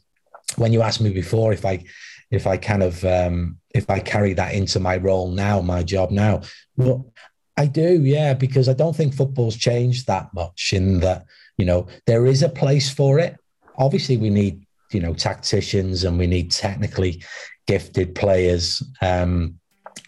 [0.57, 1.85] when you asked me before if I
[2.31, 6.11] if I kind of um, if I carry that into my role now, my job
[6.11, 6.43] now,
[6.77, 7.12] well,
[7.57, 11.24] I do, yeah, because I don't think football's changed that much in that,
[11.57, 13.37] you know, there is a place for it.
[13.78, 17.22] Obviously, we need, you know, tacticians and we need technically
[17.66, 18.83] gifted players.
[19.01, 19.59] Um,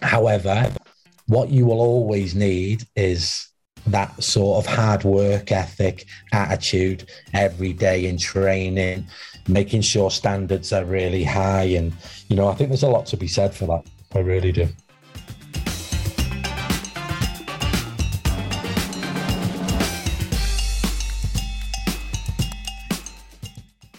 [0.03, 0.71] however,
[1.27, 3.49] what you will always need is
[3.87, 9.07] that sort of hard work ethic, attitude every day in training,
[9.47, 11.65] making sure standards are really high.
[11.65, 11.93] And,
[12.29, 13.87] you know, I think there's a lot to be said for that.
[14.15, 14.69] I really do.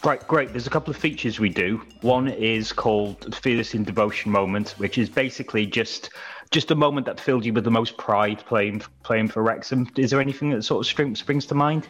[0.10, 0.50] Great, great.
[0.50, 1.84] There's a couple of features we do.
[2.02, 6.10] One is called Fearless in Devotion Moment, which is basically just
[6.50, 9.88] just a moment that filled you with the most pride playing playing for Wrexham.
[9.98, 11.88] Is there anything that sort of springs, to mind?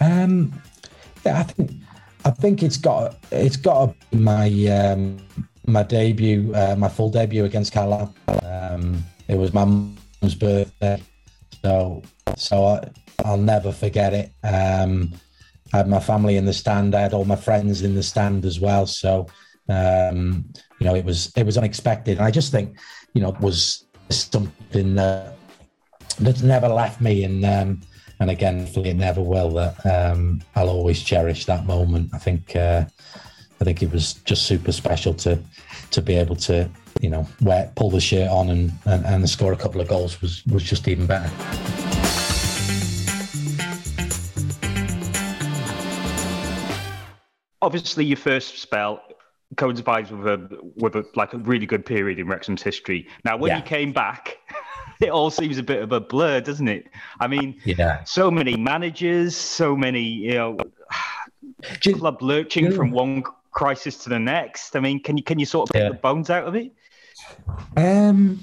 [0.00, 0.60] Um,
[1.24, 1.70] yeah, I think
[2.24, 5.18] I think it's got it's got my um,
[5.68, 8.12] my debut, uh, my full debut against Carlisle.
[8.42, 11.00] Um, it was my mum's birthday,
[11.62, 12.02] so
[12.36, 12.90] so I,
[13.24, 14.32] I'll never forget it.
[14.42, 15.12] Um,
[15.72, 16.94] I had my family in the stand.
[16.94, 18.86] I had all my friends in the stand as well.
[18.86, 19.26] So
[19.68, 20.44] um,
[20.78, 22.18] you know, it was it was unexpected.
[22.18, 22.78] And I just think,
[23.14, 25.36] you know, it was something that
[26.18, 27.24] that's never left me.
[27.24, 27.80] And um,
[28.20, 29.50] and again, hopefully it never will.
[29.50, 32.10] That um, I'll always cherish that moment.
[32.12, 32.84] I think uh,
[33.60, 35.38] I think it was just super special to
[35.90, 36.68] to be able to
[37.00, 40.20] you know wear pull the shirt on and and, and score a couple of goals
[40.20, 41.30] was was just even better.
[47.62, 49.00] Obviously, your first spell
[49.56, 53.06] coincides with a with a like a really good period in Wrexham's history.
[53.24, 53.58] Now, when Yeah.
[53.58, 54.36] you came back,
[55.00, 56.88] it all seems a bit of a blur, doesn't it?
[57.20, 58.02] I mean, Yeah.
[58.04, 60.56] so many managers, so many you know,
[61.84, 64.74] you- club lurching from one crisis to the next.
[64.74, 65.88] I mean, can you can you sort of pick Yeah.
[65.90, 66.72] the bones out of it?
[67.76, 68.40] Um,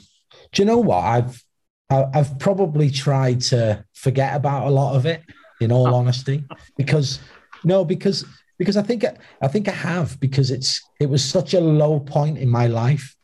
[0.54, 1.44] do you know what I've
[1.92, 5.24] I- I've probably tried to forget about a lot of it.
[5.60, 6.46] In all honesty,
[6.78, 7.20] because
[7.66, 8.24] no, because
[8.60, 9.04] because I think
[9.42, 13.16] I think I have because it's it was such a low point in my life.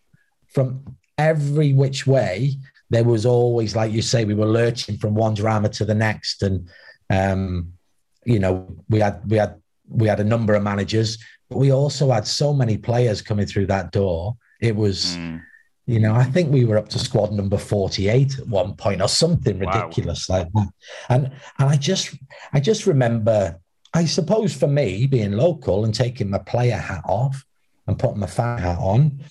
[0.48, 2.56] From every which way,
[2.90, 6.42] there was always like you say we were lurching from one drama to the next,
[6.42, 6.68] and
[7.10, 7.74] um,
[8.26, 8.54] you know
[8.90, 11.18] we had we had we had a number of managers,
[11.50, 14.36] but we also had so many players coming through that door.
[14.62, 15.18] It was.
[15.88, 19.08] You know, I think we were up to squad number 48 at one point or
[19.08, 19.72] something Wow.
[19.72, 20.70] ridiculous like that.
[21.10, 21.26] And
[21.60, 22.16] and I just
[22.54, 23.60] I just remember,
[23.96, 27.46] I suppose for me being local and taking my player hat off
[27.88, 29.24] and putting my fan hat on,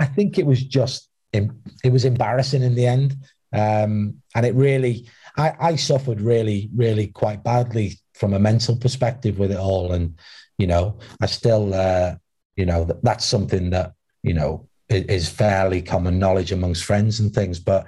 [0.00, 3.14] I think it was just it was embarrassing in the end.
[3.52, 9.38] Um, and it really I, I suffered really, really quite badly from a mental perspective
[9.38, 9.92] with it all.
[9.92, 10.18] And,
[10.58, 12.16] you know, I still uh,
[12.56, 17.32] you know, that, that's something that, you know, is fairly common knowledge amongst friends and
[17.32, 17.86] things, but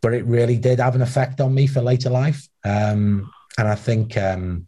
[0.00, 2.48] but it really did have an effect on me for later life.
[2.64, 4.66] Um, and I think um,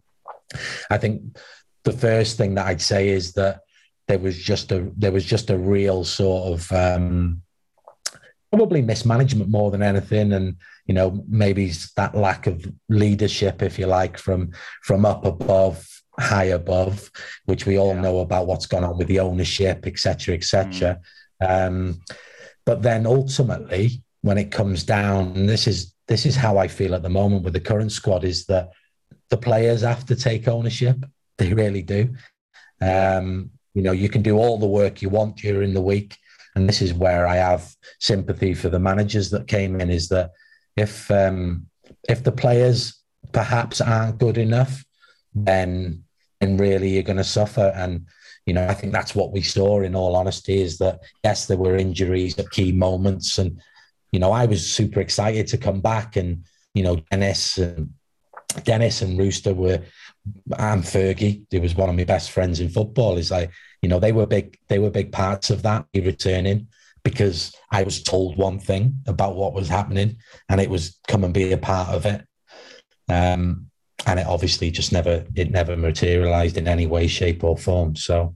[0.91, 1.37] I think
[1.85, 3.61] the first thing that I'd say is that
[4.09, 7.43] there was just a there was just a real sort of um,
[8.51, 13.87] probably mismanagement more than anything, and you know maybe that lack of leadership, if you
[13.87, 14.51] like, from
[14.83, 15.87] from up above,
[16.19, 17.11] high above,
[17.47, 18.03] which we all Yeah.
[18.03, 21.01] know about what's gone on with the ownership, etc., etc.
[21.41, 22.01] Um,
[22.65, 26.95] but then ultimately, when it comes down, and this is this is how I feel
[26.95, 28.69] at the moment with the current squad, is that
[29.31, 31.05] the players have to take ownership.
[31.39, 32.15] They really do.
[32.81, 36.17] Um, you know, you can do all the work you want during the week,
[36.55, 39.91] and this is where I have sympathy for the managers that came in.
[39.91, 40.31] Is that
[40.77, 41.67] if um,
[42.09, 43.01] if the players
[43.33, 44.85] perhaps aren't good enough,
[45.35, 46.05] then
[46.41, 47.73] then really you're going to suffer.
[47.75, 48.07] And
[48.47, 49.81] you know, I think that's what we saw.
[49.81, 53.61] In all honesty, is that yes, there were injuries at key moments, and
[54.13, 56.45] you know, I was super excited to come back, and
[56.75, 57.91] you know, Dennis and
[58.65, 59.81] Dennis and Rooster were,
[60.59, 63.51] and Fergie, who was one of my best friends in football, is like,
[63.83, 66.69] you know, they were big, they were big parts of that me returning
[67.03, 70.17] because I was told one thing about what was happening,
[70.49, 72.25] and it was come and be a part of it.
[73.09, 73.67] Um,
[74.07, 77.97] and it obviously just never, it never materialized in any way, shape, or form.
[77.97, 78.35] So,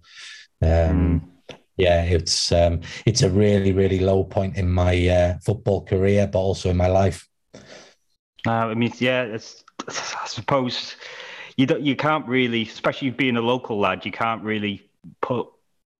[0.62, 1.30] um,
[1.76, 6.40] yeah, it's um, it's a really, really low point in my uh, football career, but
[6.40, 7.26] also in my life.
[8.46, 10.96] Uh, I mean, yeah, it's, I suppose
[11.56, 14.88] you don't, you can't really, especially being a local lad, you can't really
[15.20, 15.48] put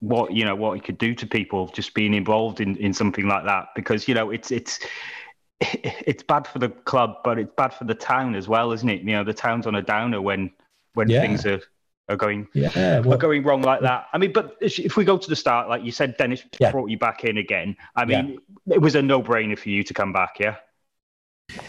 [0.01, 3.27] what you know what you could do to people just being involved in, in something
[3.27, 4.79] like that because you know it's it's
[5.61, 9.01] it's bad for the club, but it's bad for the town as well, isn't it?
[9.01, 10.53] You know, the town's on a downer when
[10.95, 11.21] when Yeah.
[11.21, 11.61] things are
[12.09, 14.07] are going Yeah, are going wrong like that.
[14.13, 16.71] I mean, but if we go to the start, like you said, Dennis Yeah.
[16.71, 17.77] brought you back in again.
[17.97, 18.39] I mean,
[18.71, 20.57] it was a no brainer for you to come back, yeah.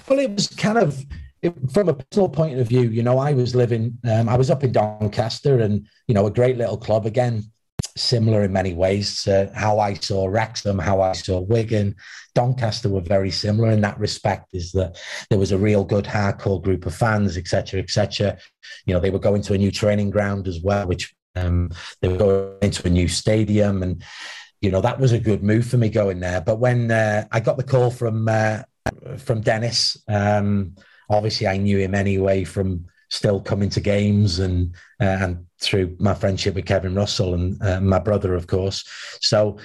[0.08, 1.06] Well, it was kind of
[1.42, 2.82] it, from a personal point of view.
[2.82, 6.32] You know, I was living, um, I was up in Doncaster, and you know, a
[6.32, 7.44] great little club again,
[7.96, 11.96] similar in many ways to how I saw Wrexham, how I saw Wigan.
[12.36, 14.50] Doncaster were very similar in that respect.
[14.54, 14.98] Is that
[15.30, 18.38] there was a real good hardcore group of fans, etc., etc.
[18.86, 21.70] You know, they were going to a new training ground as well, which um,
[22.02, 24.04] they were going into a new stadium, and
[24.62, 26.42] you know that was a good move for me going there.
[26.42, 28.64] But when uh, I got the call from uh,
[29.18, 29.98] from Dennis.
[30.08, 30.76] Um,
[31.10, 36.14] obviously, I knew him anyway from still coming to games and uh, and through my
[36.14, 38.88] friendship with Kevin Russell and uh, my brother, of course.
[39.22, 39.58] So.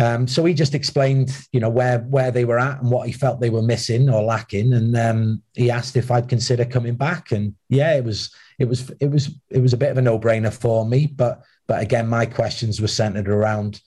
[0.00, 3.12] Um, so he just explained, you know, where where they were at and what he
[3.12, 7.32] felt they were missing or lacking, and um, he asked if I'd consider coming back.
[7.32, 10.16] And yeah, it was it was it was it was a bit of a no
[10.16, 11.08] brainer for me.
[11.08, 13.80] But but again, my questions were centered around,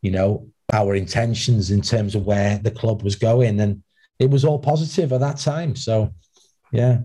[0.00, 3.82] you know, our intentions in terms of where the club was going, and
[4.18, 5.76] it was all positive at that time.
[5.76, 6.14] So
[6.72, 6.98] yeah.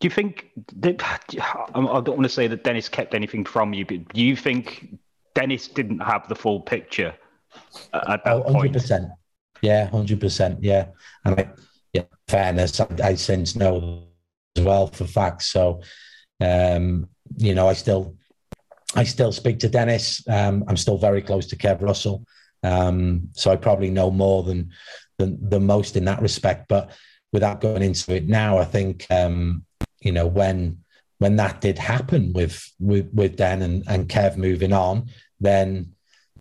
[0.00, 3.84] Do you think that, I don't want to say that Dennis kept anything from you,
[3.84, 4.96] but do you think
[5.34, 7.14] Dennis didn't have the full picture
[7.92, 8.52] at that oh, 100%.
[8.52, 8.76] point?
[9.60, 10.62] Yeah, hundred percent.
[10.62, 10.86] Yeah,
[11.24, 11.50] and I,
[11.92, 14.04] yeah, fairness, I, I since know
[14.56, 15.46] as well for facts.
[15.46, 15.82] So,
[16.40, 18.16] um, you know, I still,
[18.94, 20.22] I still speak to Dennis.
[20.28, 22.24] Um, I'm still very close to Kev Russell.
[22.62, 24.70] Um, so I probably know more than,
[25.18, 26.66] than than most in that respect.
[26.68, 26.92] But
[27.32, 29.64] without going into it now, I think um,
[30.00, 30.78] you know when
[31.18, 35.10] when that did happen with with with Dan and, and Kev moving on,
[35.40, 35.94] then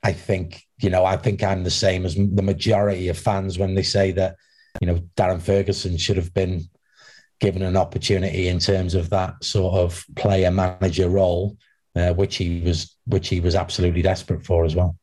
[0.03, 3.75] I think you know I think I'm the same as the majority of fans when
[3.75, 4.35] they say that
[4.79, 6.63] you know Darren Ferguson should have been
[7.39, 11.55] given an opportunity in terms of that sort of player manager role,
[11.95, 14.95] uh, which he was which he was absolutely desperate for as well.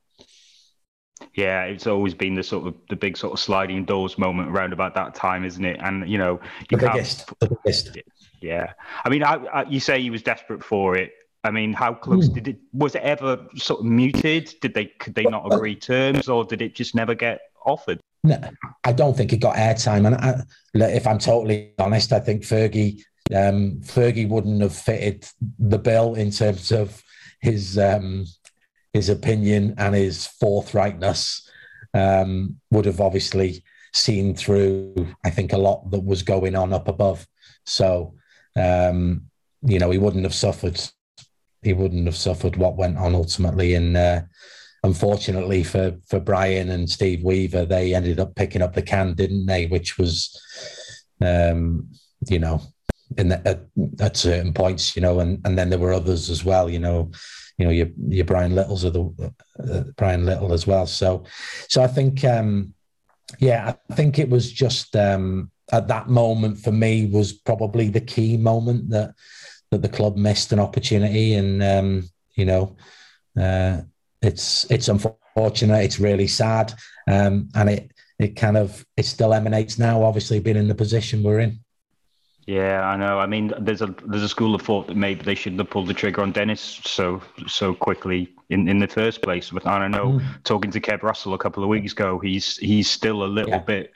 [1.35, 4.73] Yeah, it's always been the sort of the big sort of sliding doors moment around
[4.73, 5.79] about that time, isn't it?
[5.83, 6.41] And you know,
[6.71, 7.97] you the biggest, the biggest.
[8.41, 8.73] Yeah,
[9.05, 11.12] I mean, I, I, you say he was desperate for it.
[11.43, 12.35] I mean, how close mm.
[12.35, 12.59] did it?
[12.73, 14.55] Was it ever sort of muted?
[14.61, 18.01] Did they could they not agree terms, or did it just never get offered?
[18.23, 18.41] No,
[18.85, 20.07] I don't think it got airtime.
[20.07, 23.03] And I, if I'm totally honest, I think Fergie
[23.35, 25.27] um, Fergie wouldn't have fitted
[25.59, 27.03] the bill in terms of
[27.41, 28.27] his um,
[28.95, 31.47] his opinion and his forthrightness
[31.92, 36.88] um, would have obviously seen through, I think, a lot that was going on up
[36.88, 37.26] above.
[37.66, 38.14] So,
[38.57, 39.26] um,
[39.62, 40.80] you know, he wouldn't have suffered.
[41.62, 43.74] He wouldn't have suffered what went on ultimately.
[43.74, 44.22] And uh,
[44.84, 49.47] unfortunately for for Brian and Steve Weaver, they ended up picking up the can, didn't
[49.47, 49.66] they?
[49.66, 50.38] Which was,
[51.20, 51.88] um,
[52.28, 52.61] you know,
[53.16, 53.62] in the, at,
[54.01, 57.11] at certain points, you know, and and then there were others as well, you know
[57.59, 60.87] you know your your Brian Littles of the uh, Brian Little as well.
[60.87, 61.25] So
[61.69, 62.75] so I think um,
[63.39, 68.01] yeah, I think it was just um, at that moment for me was probably the
[68.01, 69.15] key moment that
[69.71, 72.77] that the club missed an opportunity, and um, you know
[73.41, 73.81] uh,
[74.23, 76.73] it's it's unfortunate, it's really sad,
[77.09, 80.03] um, and it it kind of it still emanates now.
[80.03, 81.61] Obviously, being in the position we're in.
[82.47, 83.18] Yeah, I know.
[83.18, 85.86] I mean, there's a there's a school of thought that maybe they shouldn't have pulled
[85.86, 89.51] the trigger on Dennis so so quickly in, in the first place.
[89.51, 90.18] But I don't know.
[90.18, 90.45] Mm.
[90.45, 93.59] Talking to Kev Russell a couple of weeks ago, he's he's still a little yeah.
[93.59, 93.95] bit.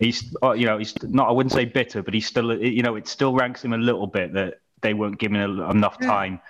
[0.00, 1.28] He's uh, you know he's not.
[1.28, 4.08] I wouldn't say bitter, but he's still you know it still ranks him a little
[4.08, 6.40] bit that they weren't given enough time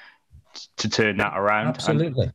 [0.55, 0.61] yeah.
[0.79, 1.69] to turn that around.
[1.69, 2.31] Absolutely.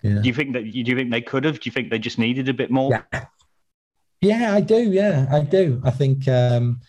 [0.00, 0.20] yeah.
[0.22, 0.62] Do you think that?
[0.62, 1.60] Do you think they could have?
[1.60, 3.02] Do you think they just needed a bit more?
[3.12, 3.24] Yeah.
[4.22, 4.90] Yeah, I do.
[4.90, 5.82] Yeah, I do.
[5.84, 6.26] I think.
[6.28, 6.80] um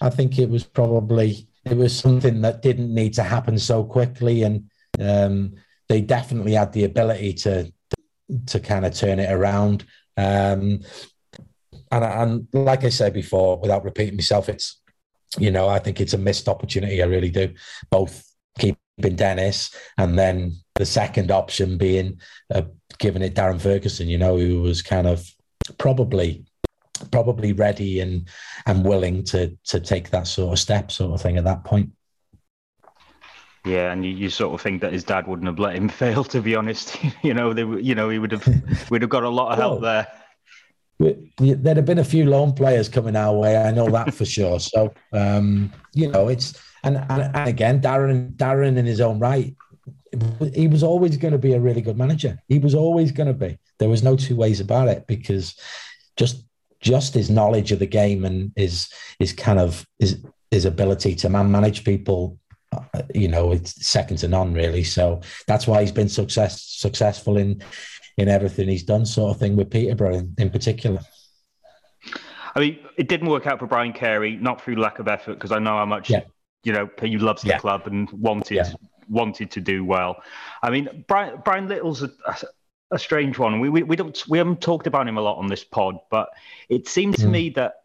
[0.00, 4.42] I think it was probably it was something that didn't need to happen so quickly,
[4.42, 4.70] and
[5.00, 5.54] um,
[5.88, 7.72] they definitely had the ability to
[8.46, 9.84] to kind of turn it around.
[10.16, 10.80] Um,
[11.90, 14.80] and, and like I said before, without repeating myself, it's
[15.38, 17.02] you know I think it's a missed opportunity.
[17.02, 17.54] I really do.
[17.90, 18.24] Both
[18.58, 22.20] keeping Dennis and then the second option being
[22.54, 22.62] uh,
[22.98, 24.08] giving it Darren Ferguson.
[24.08, 25.26] You know, who was kind of
[25.78, 26.44] probably
[27.10, 28.28] probably ready and
[28.66, 31.90] and willing to to take that sort of step, sort of thing at that point.
[33.64, 36.22] Yeah, and you, you, sort of think that his dad wouldn't have let him fail.
[36.24, 39.28] To be honest, you know, they, you know, he would have, would have got a
[39.28, 40.06] lot of help there.
[41.38, 43.56] There'd have been a few loan players coming our way.
[43.56, 44.60] I know that for sure.
[44.60, 49.56] So, um, you know, it's and, and, and again, Darren, Darren in his own right,
[50.54, 52.38] he was always going to be a really good manager.
[52.48, 53.58] He was always going to be.
[53.78, 55.58] There was no two ways about it because
[56.16, 56.44] just
[56.84, 61.28] just his knowledge of the game and his his kind of his his ability to
[61.28, 62.38] man manage people
[62.72, 67.38] uh, you know it's second to none really so that's why he's been success successful
[67.38, 67.60] in
[68.18, 71.00] in everything he's done sort of thing with peterborough in, in particular
[72.54, 75.52] i mean it didn't work out for brian carey not through lack of effort because
[75.52, 76.20] i know how much yeah.
[76.64, 77.58] you know he loves the yeah.
[77.58, 78.70] club and wanted yeah.
[79.08, 80.22] wanted to do well
[80.62, 82.36] i mean brian brian little's a, a
[82.98, 83.60] strange one.
[83.60, 86.30] We, we, we don't we haven't talked about him a lot on this pod, but
[86.68, 87.30] it seemed to mm.
[87.30, 87.84] me that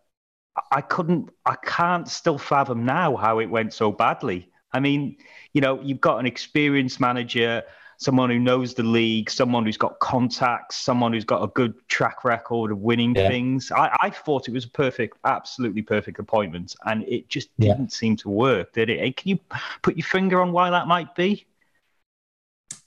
[0.71, 4.49] I couldn't I can't still fathom now how it went so badly.
[4.71, 5.17] I mean,
[5.53, 7.63] you know, you've got an experienced manager
[7.99, 12.23] someone who knows the league, someone who's got contacts, someone who's got a good track
[12.23, 13.27] record of winning yeah.
[13.27, 13.71] things.
[13.71, 17.97] I, I, thought it was a perfect, absolutely perfect appointment, and it just didn't yeah.
[17.97, 19.17] seem to work, did it?
[19.17, 19.39] Can you
[19.81, 21.45] put your finger on why that might be?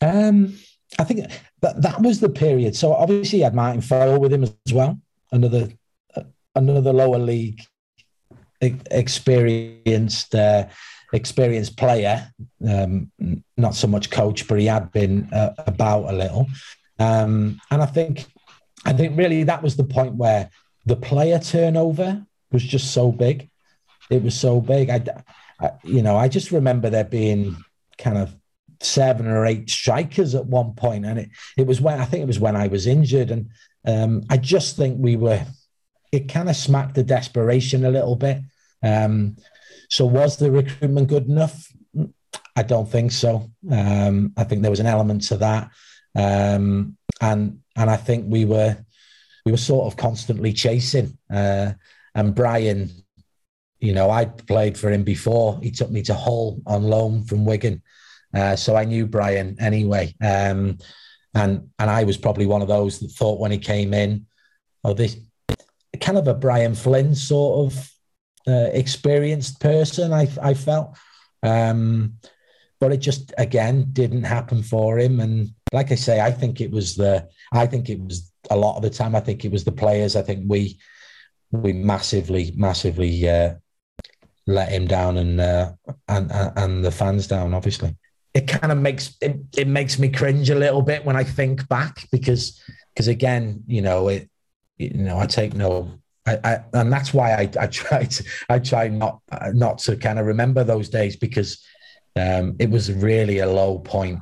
[0.00, 0.56] Um,
[0.98, 1.30] I think
[1.60, 2.76] that that was the period.
[2.76, 4.98] So obviously, he had Martin Foyle with him as well,
[5.30, 5.68] another
[6.14, 6.22] uh,
[6.54, 7.60] another lower league
[8.60, 10.66] experienced uh,
[11.12, 12.32] experienced player,
[12.66, 13.10] um,
[13.56, 16.46] not so much coach, but he had been uh, about a little.
[16.98, 18.26] Um, and I think,
[18.84, 20.50] I think really that was the point where
[20.86, 23.50] the player turnover was just so big.
[24.10, 24.90] It was so big.
[24.90, 25.04] I,
[25.60, 27.56] I you know, I just remember there being
[27.98, 28.34] kind of
[28.84, 32.26] seven or eight strikers at one point, and it it was when I think it
[32.26, 33.50] was when I was injured, and
[33.86, 35.44] um, I just think we were.
[36.10, 38.42] It kind of smacked the desperation a little bit.
[38.82, 39.36] Um,
[39.88, 41.72] so was the recruitment good enough?
[42.54, 43.50] I don't think so.
[43.70, 45.70] Um, I think there was an element to that,
[46.14, 48.76] um, and and I think we were
[49.44, 51.16] we were sort of constantly chasing.
[51.32, 51.72] Uh,
[52.14, 52.90] and Brian,
[53.80, 55.58] you know, I'd played for him before.
[55.62, 57.82] He took me to Hull on loan from Wigan,
[58.34, 60.14] uh, so I knew Brian anyway.
[60.22, 60.78] Um,
[61.34, 64.26] and and I was probably one of those that thought when he came in,
[64.84, 65.16] oh, this
[66.00, 67.90] kind of a Brian Flynn sort of
[68.46, 70.12] uh, experienced person.
[70.12, 70.96] I I felt,
[71.42, 72.14] um,
[72.80, 75.20] but it just again didn't happen for him.
[75.20, 77.28] And like I say, I think it was the.
[77.52, 79.14] I think it was a lot of the time.
[79.14, 80.16] I think it was the players.
[80.16, 80.78] I think we
[81.50, 83.54] we massively massively uh,
[84.46, 85.72] let him down and, uh,
[86.08, 87.54] and and the fans down.
[87.54, 87.96] Obviously,
[88.34, 91.68] it kind of makes it, it makes me cringe a little bit when I think
[91.68, 92.62] back because
[92.94, 94.28] because again, you know it.
[94.78, 98.58] You know, I take no I, I, and that's why I, I try to I
[98.58, 99.20] try not
[99.52, 101.64] not to kind of remember those days because
[102.16, 104.20] um, it was really a low point,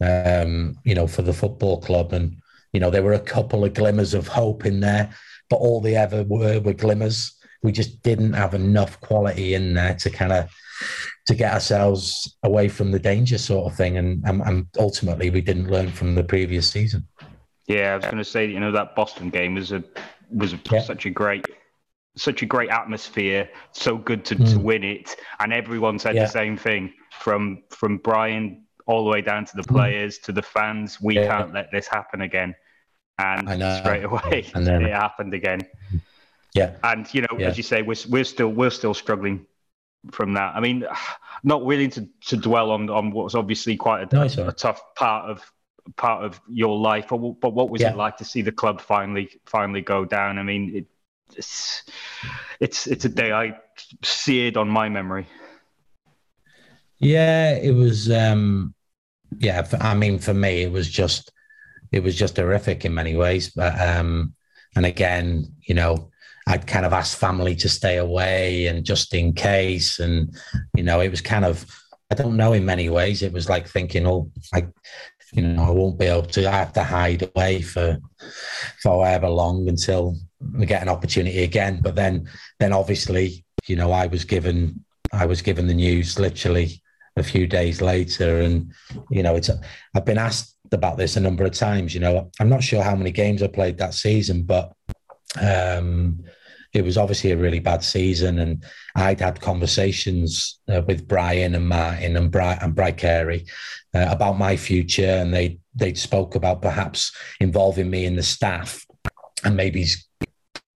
[0.00, 2.36] um, you know, for the football club, and
[2.72, 5.14] you know there were a couple of glimmers of hope in there,
[5.50, 7.32] but all they ever were were glimmers.
[7.62, 10.50] We just didn't have enough quality in there to kind of
[11.26, 15.40] to get ourselves away from the danger sort of thing, and, and, and ultimately we
[15.40, 17.06] didn't learn from the previous season.
[17.66, 19.84] Yeah, I was going to say, you know, that Boston game was a
[20.32, 20.80] was yeah.
[20.80, 21.46] such a great
[22.16, 24.50] such a great atmosphere so good to, mm.
[24.50, 26.24] to win it and everyone said yeah.
[26.24, 29.74] the same thing from from brian all the way down to the hmm.
[29.74, 30.22] players mm.
[30.22, 31.26] to the fans we yeah.
[31.26, 32.54] can't let this happen again
[33.18, 33.48] and
[33.80, 35.60] straight away and then, it happened again
[36.54, 39.46] yeah and you know as you say we're, we're still we're still struggling
[40.10, 40.84] from that i mean
[41.44, 44.80] not willing to, to dwell on on what's obviously quite a, no, a, a tough
[44.94, 45.42] part of
[45.96, 47.06] part of your life.
[47.08, 47.90] But, but what was yeah.
[47.90, 50.38] it like to see the club finally finally go down?
[50.38, 50.86] I mean, it,
[51.36, 51.84] it's
[52.60, 53.58] it's it's a day I
[54.02, 55.26] seared on my memory.
[56.98, 58.10] Yeah, it was.
[58.10, 58.74] um
[59.38, 61.32] Yeah, I mean, for me, it was just
[61.90, 63.50] it was just horrific in many ways.
[63.50, 64.34] But um
[64.76, 66.10] and again, you know,
[66.46, 70.34] I'd kind of asked family to stay away and just in case, and
[70.76, 71.64] you know, it was kind of
[72.10, 73.22] I don't know in many ways.
[73.22, 74.66] It was like thinking, oh, I
[75.32, 76.46] you know, I won't be able to.
[76.46, 77.98] I have to hide away for
[78.80, 80.16] for however long until
[80.54, 81.80] we get an opportunity again.
[81.82, 82.28] But then,
[82.60, 86.82] then obviously, you know, I was given I was given the news literally
[87.16, 88.72] a few days later, and
[89.10, 89.50] you know, it's
[89.94, 91.94] I've been asked about this a number of times.
[91.94, 94.72] You know, I'm not sure how many games I played that season, but
[95.40, 96.24] um,
[96.72, 98.64] it was obviously a really bad season, and
[98.96, 103.46] I'd had conversations uh, with Brian and Martin and Bri- and Bry Carey
[103.94, 108.86] uh, about my future, and they they'd spoke about perhaps involving me in the staff
[109.44, 109.86] and maybe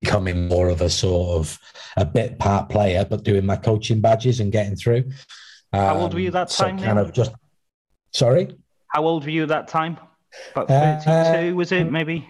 [0.02, 1.58] becoming more of a sort of
[1.96, 5.04] a bit part player, but doing my coaching badges and getting through.
[5.72, 6.78] Um, How old were you that time?
[6.78, 7.32] So kind of just
[8.12, 8.54] sorry.
[8.88, 9.98] How old were you that time?
[10.52, 12.28] About thirty-two, uh, was it maybe?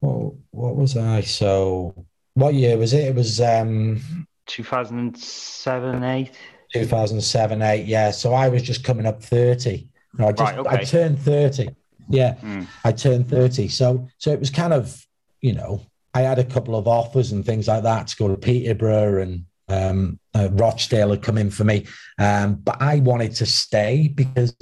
[0.00, 1.22] Well, what was I?
[1.22, 3.08] So what year was it?
[3.08, 6.30] It was um 2007, 8.
[6.72, 8.10] 2007, 8, yeah.
[8.10, 9.88] So I was just coming up 30.
[10.18, 10.76] No, I just right, okay.
[10.76, 11.70] I turned 30.
[12.08, 12.34] Yeah.
[12.42, 12.66] Mm.
[12.84, 13.68] I turned 30.
[13.68, 15.04] So so it was kind of,
[15.40, 15.82] you know,
[16.14, 19.44] I had a couple of offers and things like that to go to Peterborough and
[19.68, 21.86] um, uh, Rochdale had come in for me.
[22.18, 24.54] Um, but I wanted to stay because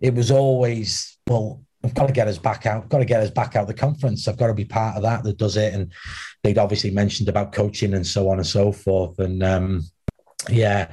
[0.00, 2.84] it was always, well, I've got to get us back out.
[2.84, 4.28] I've got to get us back out the conference.
[4.28, 5.72] I've got to be part of that that does it.
[5.72, 5.92] And
[6.42, 9.18] they'd obviously mentioned about coaching and so on and so forth.
[9.18, 9.84] And um,
[10.48, 10.90] yeah,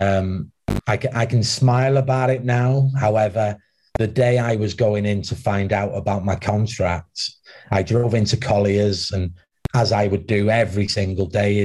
[0.00, 0.50] um,
[0.86, 2.90] I, I can smile about it now.
[2.98, 3.58] However,
[3.98, 7.30] the day I was going in to find out about my contract,
[7.70, 9.32] I drove into Collier's and
[9.74, 11.64] as I would do every single day,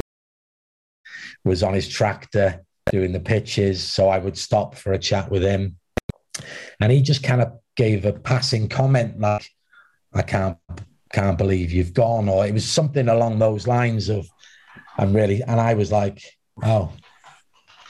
[1.44, 3.82] was on his tractor doing the pitches.
[3.82, 5.78] So I would stop for a chat with him.
[6.80, 9.50] and he just kind of gave a passing comment like,
[10.14, 10.58] "I can't
[11.14, 14.28] can't believe you've gone," or it was something along those lines of,
[14.98, 16.22] "I'm really," and I was like,
[16.64, 16.92] "Oh,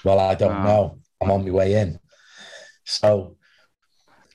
[0.03, 0.63] well, I don't Wow.
[0.63, 0.99] know.
[1.21, 1.99] I'm on my way in."
[2.85, 3.37] So,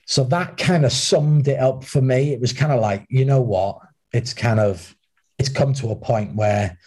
[0.05, 2.33] so that kind of summed it up for me.
[2.33, 3.79] It was kind of like, you know what?
[4.11, 4.95] It's kind of
[5.39, 6.77] it's come to a point where,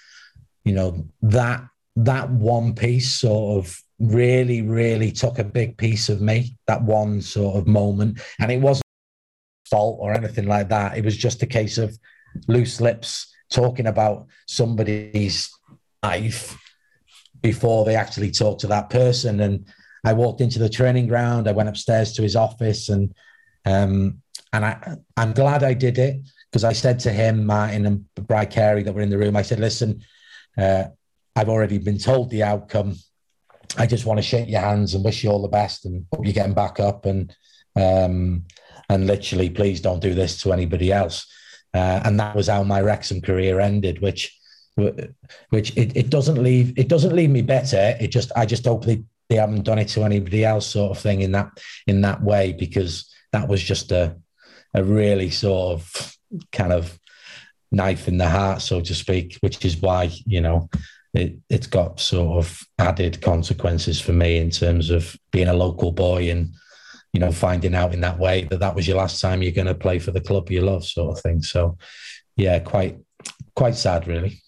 [0.64, 6.20] you know, that that one piece sort of really, really took a big piece of
[6.20, 6.56] me.
[6.66, 8.84] That one sort of moment, and it wasn't
[9.70, 10.96] fault or anything like that.
[10.96, 11.98] It was just a case of
[12.48, 15.50] loose lips talking about somebody's
[16.02, 16.56] life
[17.42, 19.40] before they actually talk to that person.
[19.40, 19.66] And
[20.04, 21.48] I walked into the training ground.
[21.48, 23.14] I went upstairs to his office, and
[23.64, 24.22] um,
[24.52, 26.20] and I I'm glad I did it
[26.50, 29.42] because I said to him, Martin and Brad Carey that were in the room, I
[29.42, 30.02] said, listen,
[30.56, 30.84] uh,
[31.34, 32.96] I've already been told the outcome.
[33.76, 36.24] I just want to shake your hands and wish you all the best and hope
[36.24, 37.34] you're getting back up and
[37.76, 38.44] um,
[38.88, 41.26] and literally, please don't do this to anybody else.
[41.74, 44.32] Uh, and that was how my Wrexham career ended, which
[45.50, 47.96] which it, it doesn't leave it doesn't leave me better.
[48.00, 51.02] It just I just hope they, they haven't done it to anybody else, sort of
[51.02, 51.50] thing in that
[51.86, 54.16] in that way, because that was just a
[54.74, 56.16] a really sort of
[56.52, 56.98] kind of
[57.72, 60.68] knife in the heart, so to speak, which is why you know
[61.16, 65.92] it, it's got sort of added consequences for me in terms of being a local
[65.92, 66.50] boy and
[67.12, 69.66] you know finding out in that way that that was your last time you're going
[69.66, 71.42] to play for the club you love, sort of thing.
[71.42, 71.76] So
[72.36, 72.98] yeah, quite
[73.54, 74.42] quite sad, really.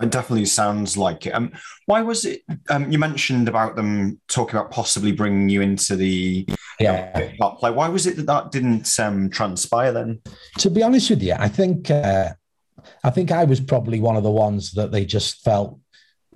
[0.00, 1.30] It definitely sounds like it.
[1.30, 1.52] Um,
[1.86, 2.42] why was it?
[2.68, 6.46] Um, you mentioned about them talking about possibly bringing you into the
[6.78, 7.30] Yeah.
[7.40, 7.70] top play.
[7.70, 10.20] Why was it that that didn't um, transpire then?
[10.58, 12.30] to be honest with you, I think uh,
[13.04, 15.78] I think I was probably one of the ones that they just felt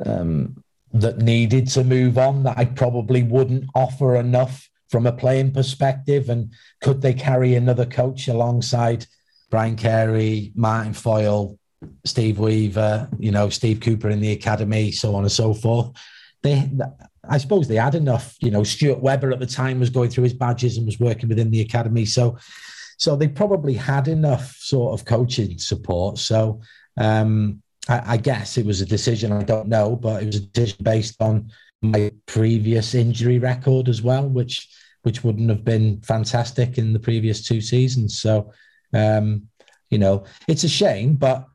[0.06, 2.42] um, that needed to move on.
[2.44, 7.86] That I probably wouldn't offer enough from a playing perspective, and could they carry another
[7.86, 9.06] coach alongside
[9.50, 11.58] Brian Carey, Martin Foyle,
[12.04, 15.90] Steve Weaver, you know, Steve Cooper in the academy, so on and so forth.
[16.42, 16.70] They,
[17.28, 18.36] I suppose they had enough.
[18.40, 21.28] You know, Stuart Webber at the time was going through his badges and was working
[21.28, 22.38] within the academy, so
[22.96, 26.18] so they probably had enough sort of coaching support.
[26.18, 26.60] So
[26.98, 29.32] um, I, I guess it was a decision.
[29.32, 31.50] I don't know, but it was a decision based on
[31.82, 34.68] my previous injury record as well, which
[35.02, 38.20] which wouldn't have been fantastic in the previous two seasons.
[38.20, 38.52] So
[38.92, 39.48] um,
[39.88, 41.14] you know, it's a shame.
[41.14, 41.46] But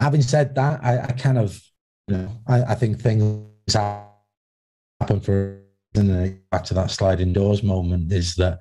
[0.00, 1.60] having said that, I, I kind of
[2.08, 5.60] you know I, I think things happen for
[5.96, 8.60] and back to that sliding doors moment is that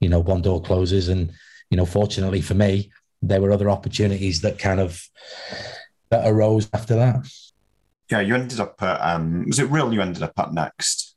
[0.00, 1.30] you know one door closes and
[1.70, 2.90] you know fortunately for me
[3.20, 5.02] there were other opportunities that kind of
[6.10, 7.26] that arose after that
[8.10, 9.92] Yeah, you ended up at um, was it Rhyl?
[9.92, 11.14] You ended up at next.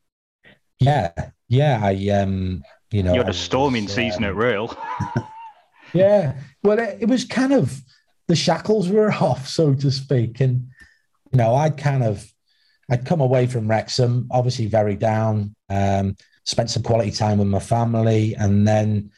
[0.79, 1.11] yeah
[1.49, 4.77] yeah i um you know You had a storming was, season um, at Rhyl.
[5.93, 6.35] Yeah.
[6.63, 7.79] Well, it, it was kind of
[8.27, 10.39] the shackles were off, so to speak.
[10.41, 10.69] And,
[11.31, 12.25] you know, I'd kind of,
[12.89, 16.15] I'd come away from Wrexham, obviously very down, um,
[16.45, 19.11] spent some quality time with my family, and then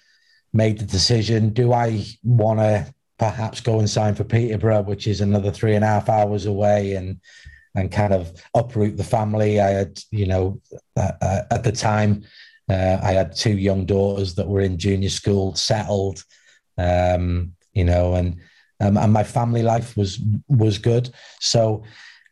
[0.54, 5.22] made the decision do I want to perhaps go and sign for Peterborough, which is
[5.22, 7.20] another three and a half hours away, and
[7.76, 9.60] and kind of uproot the family.
[9.60, 10.62] I had, you know,
[10.96, 12.24] uh, uh, at the time,
[12.70, 16.24] uh, I had two young daughters that were in junior school, settled,
[16.78, 18.38] um, you know, and
[18.80, 21.14] um, and my family life was was good.
[21.40, 21.84] So.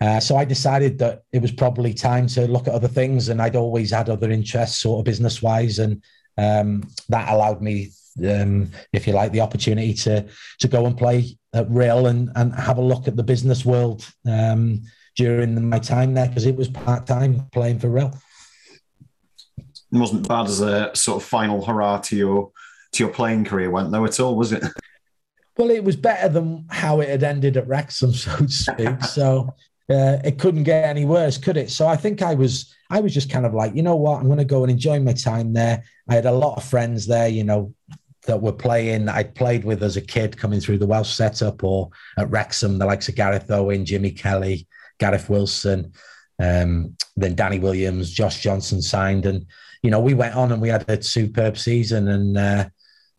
[0.02, 3.42] Uh, so I decided that it was probably time to look at other things, and
[3.42, 6.04] I'd always had other interests, sort of business wise, and
[6.38, 7.92] um, that allowed me,
[8.28, 10.26] um, if you like, the opportunity to
[10.59, 14.07] to go and play at Rhyl and and have a look at the business world
[14.28, 14.82] um,
[15.16, 18.16] during my time there because it was part time playing for Rhyl.
[19.57, 22.51] It wasn't bad as a sort of final hurrah to your
[22.93, 24.64] to your playing career went though at all, was it?
[25.55, 29.03] Well, it was better than how it had ended at Wrexham, so to speak.
[29.03, 29.53] so
[29.89, 31.70] uh, it couldn't get any worse, could it?
[31.70, 34.26] So I think I was, I was just kind of like, you know what, I'm
[34.26, 35.84] going to go and enjoy my time there.
[36.09, 37.74] I had a lot of friends there, you know,
[38.26, 39.09] that were playing.
[39.09, 42.86] I'd played with as a kid coming through the Welsh setup, or at Wrexham, the
[42.86, 44.67] likes of Gareth Owen, Jimmy Kelly,
[44.99, 45.93] Gareth Wilson,
[46.39, 49.45] um, then Danny Williams, Josh Johnson signed, and
[49.82, 52.65] you know we went on and we had a superb season, and uh,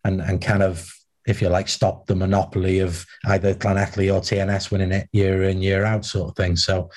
[0.04, 0.90] and and kind of
[1.26, 5.44] if you like, stop the monopoly of either Clan Llanelli or TNS winning it year
[5.44, 6.56] in, year out, sort of thing.
[6.56, 6.90] So,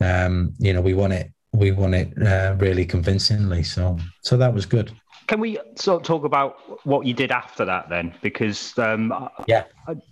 [0.00, 3.62] um, you know, we won it, we won it uh, really convincingly.
[3.62, 4.92] So, so that was good.
[5.32, 8.14] Can we sort of talk about what you did after that then?
[8.20, 9.64] Because um, Yeah.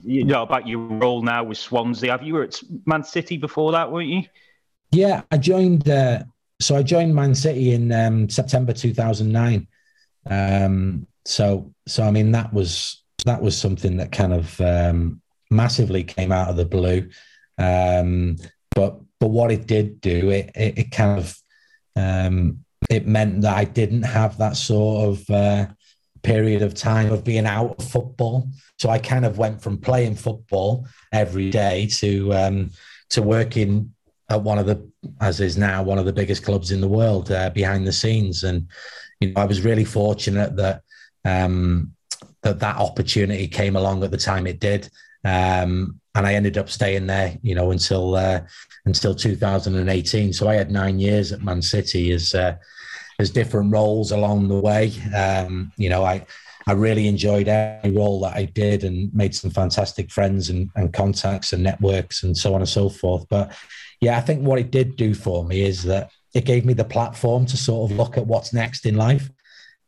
[0.02, 2.10] You know about your role now with Swansea.
[2.10, 4.22] Have you were at Man City before that, weren't you?
[4.92, 5.86] Yeah, I joined.
[5.90, 6.22] Uh,
[6.58, 9.66] so I joined Man City in um, September 2009.
[10.24, 16.02] Um, so so I mean that was that was something that kind of um, massively
[16.02, 17.10] came out of the blue.
[17.58, 18.36] Um,
[18.74, 21.38] but but what it did do, it it, it kind of
[21.94, 25.66] um, it meant that I didn't have that sort of uh,
[26.22, 28.48] period of time of being out of football.
[28.78, 32.70] So I kind of went from playing football every day to um,
[33.10, 33.92] to working
[34.30, 34.88] at one of the,
[35.20, 38.44] as is now one of the biggest clubs in the world, uh, behind the scenes.
[38.44, 38.68] And
[39.18, 40.82] you know, I was really fortunate that
[41.24, 41.92] um,
[42.42, 44.88] that that opportunity came along at the time it did.
[45.24, 48.40] Um, and I ended up staying there, you know, until uh,
[48.84, 50.32] until 2018.
[50.32, 52.56] So I had nine years at Man City as uh,
[53.18, 54.92] as different roles along the way.
[55.14, 56.26] Um, you know, I
[56.66, 60.92] I really enjoyed every role that I did and made some fantastic friends and, and
[60.92, 63.26] contacts and networks and so on and so forth.
[63.28, 63.52] But
[64.00, 66.84] yeah, I think what it did do for me is that it gave me the
[66.84, 69.30] platform to sort of look at what's next in life.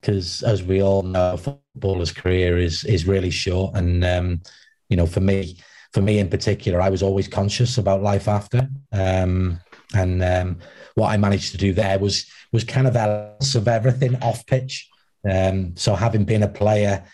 [0.00, 4.42] Because as we all know, a footballer's career is is really short, and um,
[4.88, 5.58] you know, for me,
[5.92, 8.68] for me in particular, I was always conscious about life after.
[8.92, 9.60] Um,
[9.94, 10.58] and um,
[10.94, 14.88] what I managed to do there was was kind of elements of everything off pitch.
[15.28, 17.04] Um, so having been a player,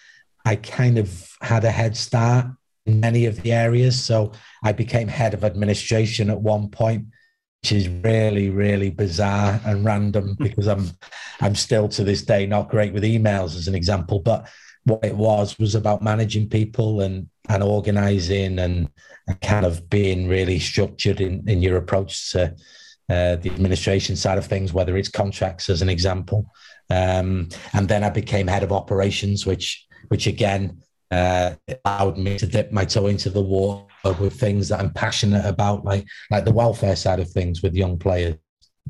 [0.45, 2.47] I kind of had a head start
[2.87, 4.03] in many of the areas.
[4.03, 4.33] So
[4.65, 7.07] I became head of administration at one point,
[7.63, 10.91] which is really, really bizarre and random because I'm
[11.41, 14.21] I'm still to this day not great with emails as an example.
[14.21, 14.49] But
[14.85, 18.89] what it was was about managing people and and organizing and,
[19.27, 22.55] and kind of being really structured in, in your approach to
[23.11, 26.53] uh, the administration side of things, whether it's contracts as an example.
[26.91, 32.47] Um, and then I became head of operations, which which again uh, allowed me to
[32.47, 33.87] dip my toe into the water
[34.21, 37.99] with things that I'm passionate about, like like the welfare side of things with young
[37.99, 38.37] players.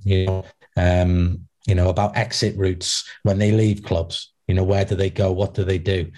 [0.05, 0.45] You know,
[0.77, 4.33] um, you know about exit routes when they leave clubs.
[4.47, 5.31] You know, where do they go?
[5.31, 6.11] What do they do?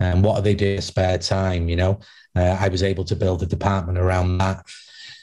[0.00, 1.68] And what do they do in spare time?
[1.68, 2.00] You know,
[2.36, 4.64] uh, I was able to build a department around that.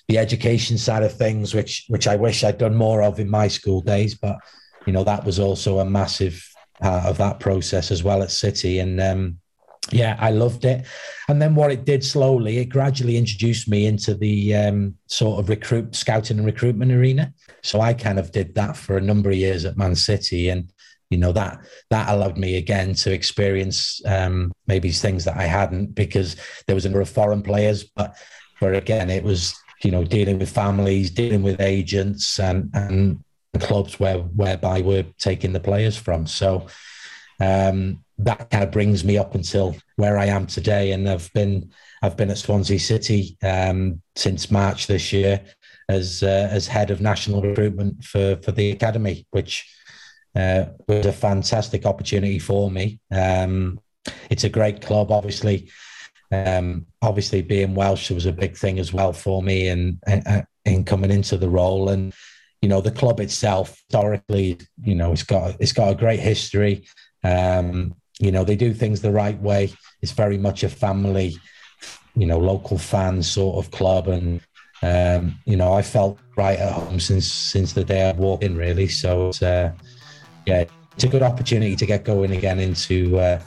[0.08, 3.48] The education side of things, which which I wish I'd done more of in my
[3.48, 4.38] school days, but
[4.86, 6.48] you know that was also a massive
[6.80, 8.80] part of that process as well at City.
[8.80, 9.38] And um,
[9.92, 10.86] yeah, I loved it.
[11.28, 15.50] And then what it did slowly, it gradually introduced me into the um, sort of
[15.50, 17.34] recruit, scouting and recruitment arena.
[17.64, 20.72] So I kind of did that for a number of years at Man City, and
[21.10, 25.96] you know that that allowed me again to experience um, maybe things that I hadn't
[25.96, 26.36] because
[26.66, 28.16] there was a number of foreign players, but
[28.60, 29.54] but again it was
[29.84, 33.24] you know dealing with families, dealing with agents, and and
[33.60, 36.28] clubs where whereby we're taking the players from.
[36.28, 36.68] So
[37.40, 41.72] um, that kind of brings me up until where I am today, and I've been
[42.02, 45.42] I've been at Swansea City um, since March this year
[45.90, 49.70] as uh, as head of national recruitment for for the academy, which
[50.36, 53.00] uh, was a fantastic opportunity for me.
[53.12, 53.80] Um,
[54.30, 55.70] it's a great club, obviously.
[56.32, 60.84] Um, obviously, being Welsh was a big thing as well for me, and uh, in
[60.84, 62.14] coming into the role, and
[62.62, 66.88] you know the club itself historically, you know, it's got it's got a great history.
[67.24, 69.74] Um, you know, they do things the right way.
[70.02, 71.38] It's very much a family,
[72.16, 74.42] you know, local fan sort of club, and
[74.82, 78.58] um, you know, I felt right at home since since the day I walked in,
[78.58, 78.88] really.
[78.88, 79.72] So it's, uh,
[80.46, 83.42] yeah, it's a good opportunity to get going again into uh,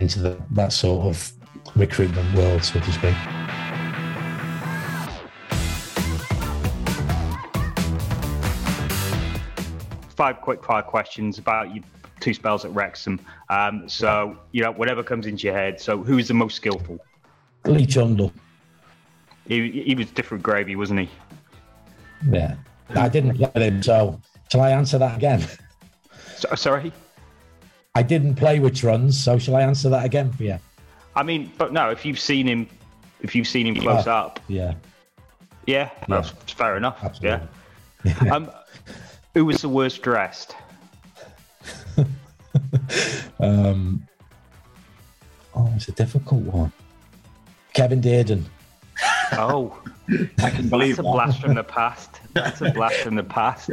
[0.00, 1.32] into the, that sort of
[1.76, 3.14] recruitment world, so to speak.
[10.10, 11.84] Five quick fire questions about your
[12.20, 13.20] two spells at Wrexham.
[13.48, 15.80] Um, so, you know, whatever comes into your head.
[15.80, 16.98] So, who is the most skillful?
[17.64, 18.32] Lee Trundle.
[19.46, 21.10] He, he was different gravy, wasn't he?
[22.30, 22.56] Yeah.
[22.90, 24.20] I didn't get him, so
[24.50, 25.46] shall I answer that again?
[26.38, 26.92] So, sorry?
[27.96, 30.58] I didn't play which runs, so shall I answer that again for you?
[31.16, 32.68] I mean, but no, if you've seen him,
[33.22, 34.14] if you've seen him close Yeah.
[34.14, 34.74] up, Yeah,
[35.66, 36.98] yeah, that's fair enough.
[37.02, 37.48] absolutely.
[38.04, 38.34] Yeah.
[38.34, 38.50] um,
[39.34, 40.54] who was the worst dressed?
[43.40, 44.02] Um,
[45.54, 46.72] oh, it's a difficult one.
[47.72, 48.42] Kevin Dearden.
[49.32, 49.78] Oh,
[50.42, 52.17] I can believe that's a blast from the past.
[52.34, 53.70] That's a blast from the past.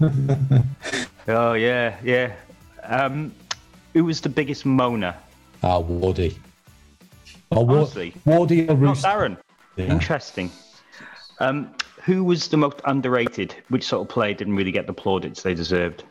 [1.28, 2.32] oh yeah, yeah.
[2.84, 3.34] Um,
[3.92, 5.14] who was the biggest moaner?
[5.62, 6.36] Ah, Wardy.
[7.50, 9.36] Oh, Honestly, Wardy or not Roos- Darren.
[9.76, 9.86] Yeah.
[9.86, 10.50] Interesting.
[11.40, 13.54] Um, who was the most underrated?
[13.68, 16.04] Which sort of player didn't really get the plaudits they deserved?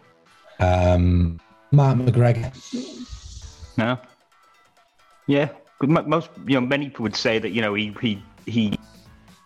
[0.59, 1.39] Um,
[1.71, 2.51] Mark McGregor.
[3.77, 3.97] No.
[5.27, 5.49] Yeah,
[5.81, 8.77] most you know, many people would say that you know he he he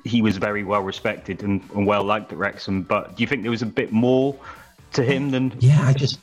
[0.06, 2.84] he was very well respected and, and well liked at Wrexham.
[2.84, 4.38] But do you think there was a bit more
[4.93, 5.53] to him than?
[5.60, 6.20] Yeah, I just,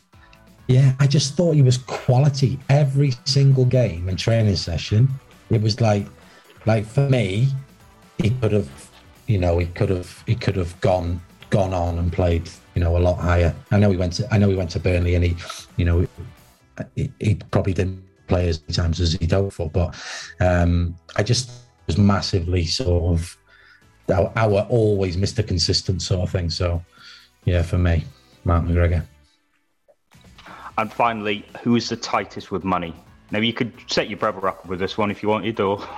[0.69, 5.09] Yeah, I just thought he was quality every single game and training session.
[5.51, 6.07] It was like,
[6.65, 7.49] like for me,
[8.19, 8.91] he could have,
[9.27, 11.21] you know, he could have, he could have gone,
[11.51, 13.55] gone on and played, you know, a lot higher.
[13.71, 15.37] I know he went to, I know he went to Burnley and he,
[15.77, 16.07] you know,
[16.95, 19.95] he, he probably didn't play as many times as he'd hoped for, but
[20.41, 21.51] um, I just
[21.87, 23.37] was massively sort of
[24.13, 25.47] our, our always Mr.
[25.47, 26.51] Consistent sort of thing.
[26.51, 26.83] So,
[27.45, 28.05] yeah, for me,
[28.45, 29.05] Mark McGregor.
[30.79, 32.95] And finally, who is the tightest with money?
[33.31, 35.83] Now, you could set your brother up with this one if you wanted, or.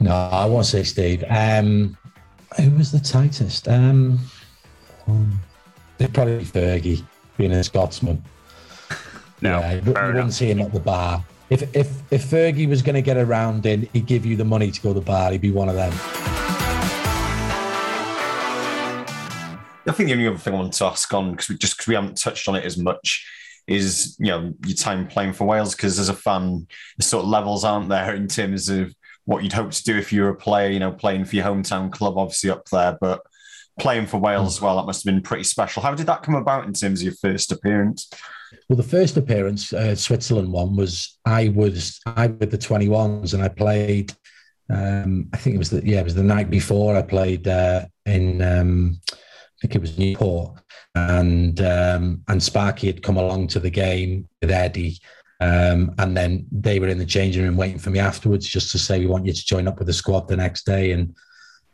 [0.00, 1.24] No, I won't say Steve.
[1.30, 1.96] Um,
[2.56, 3.68] who was the tightest?
[3.68, 4.18] Um,
[5.98, 7.04] it'd probably be Fergie,
[7.36, 8.22] being a Scotsman.
[9.40, 10.32] No, yeah, you, you wouldn't enough.
[10.32, 11.24] see him at the bar.
[11.48, 14.70] If if if Fergie was going to get around in, he'd give you the money
[14.70, 15.32] to go to the bar.
[15.32, 15.92] He'd be one of them.
[19.86, 21.88] I think the only other thing I want to ask on, because we just because
[21.88, 23.26] we haven't touched on it as much,
[23.66, 25.74] is you know your time playing for Wales.
[25.74, 26.66] Because as a fan,
[26.98, 30.12] the sort of levels aren't there in terms of what you'd hope to do if
[30.12, 30.70] you were a player.
[30.70, 33.22] You know, playing for your hometown club, obviously up there, but
[33.78, 35.82] playing for Wales as well, that must have been pretty special.
[35.82, 38.10] How did that come about in terms of your first appearance?
[38.68, 43.32] Well, the first appearance, uh, Switzerland one, was I was I with the twenty ones,
[43.34, 44.12] and I played.
[44.68, 47.86] Um, I think it was the yeah, it was the night before I played uh,
[48.04, 48.42] in.
[48.42, 49.00] Um,
[49.60, 50.58] I think it was Newport,
[50.94, 54.98] and um, and Sparky had come along to the game with Eddie,
[55.40, 58.78] um, and then they were in the changing room waiting for me afterwards, just to
[58.78, 61.14] say we want you to join up with the squad the next day, and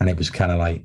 [0.00, 0.82] and it was kind of like,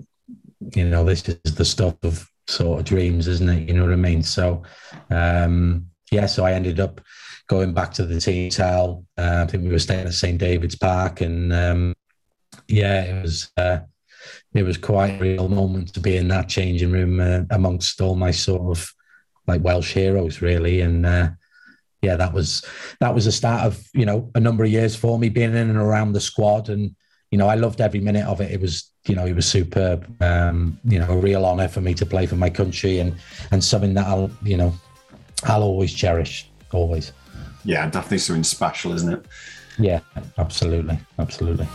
[0.75, 3.67] you know, this is the stuff of sort of dreams, isn't it?
[3.67, 4.21] You know what I mean?
[4.21, 4.61] So,
[5.09, 7.01] um, yeah, so I ended up
[7.47, 9.05] going back to the team hotel.
[9.17, 11.93] Uh, I think we were staying at St David's Park, and um,
[12.67, 13.79] yeah, it was uh,
[14.53, 18.15] it was quite a real moment to be in that changing room uh, amongst all
[18.15, 18.93] my sort of
[19.47, 21.05] like Welsh heroes, really, and.
[21.05, 21.29] Uh,
[22.01, 22.65] yeah, that was
[22.99, 25.69] that was the start of you know a number of years for me being in
[25.69, 26.95] and around the squad, and
[27.29, 28.51] you know I loved every minute of it.
[28.51, 30.07] It was you know it was superb.
[30.21, 33.15] Um, you know, a real honour for me to play for my country, and
[33.51, 34.73] and something that I'll you know
[35.43, 37.11] I'll always cherish, always.
[37.63, 39.25] Yeah, definitely something special, isn't it?
[39.77, 39.99] Yeah,
[40.37, 41.67] absolutely, absolutely.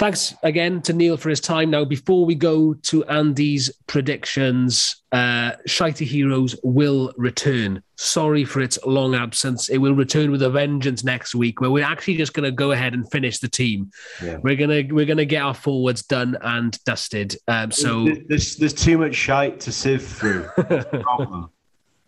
[0.00, 1.68] Thanks again to Neil for his time.
[1.68, 7.82] Now, before we go to Andy's predictions, uh, Shite Heroes will return.
[7.96, 9.68] Sorry for its long absence.
[9.68, 12.70] It will return with a vengeance next week, where we're actually just going to go
[12.70, 13.90] ahead and finish the team.
[14.24, 14.38] Yeah.
[14.42, 17.36] We're gonna we're gonna get our forwards done and dusted.
[17.46, 20.44] Um, so There's- there's there's too much shite to sift through.
[21.02, 21.50] Problem.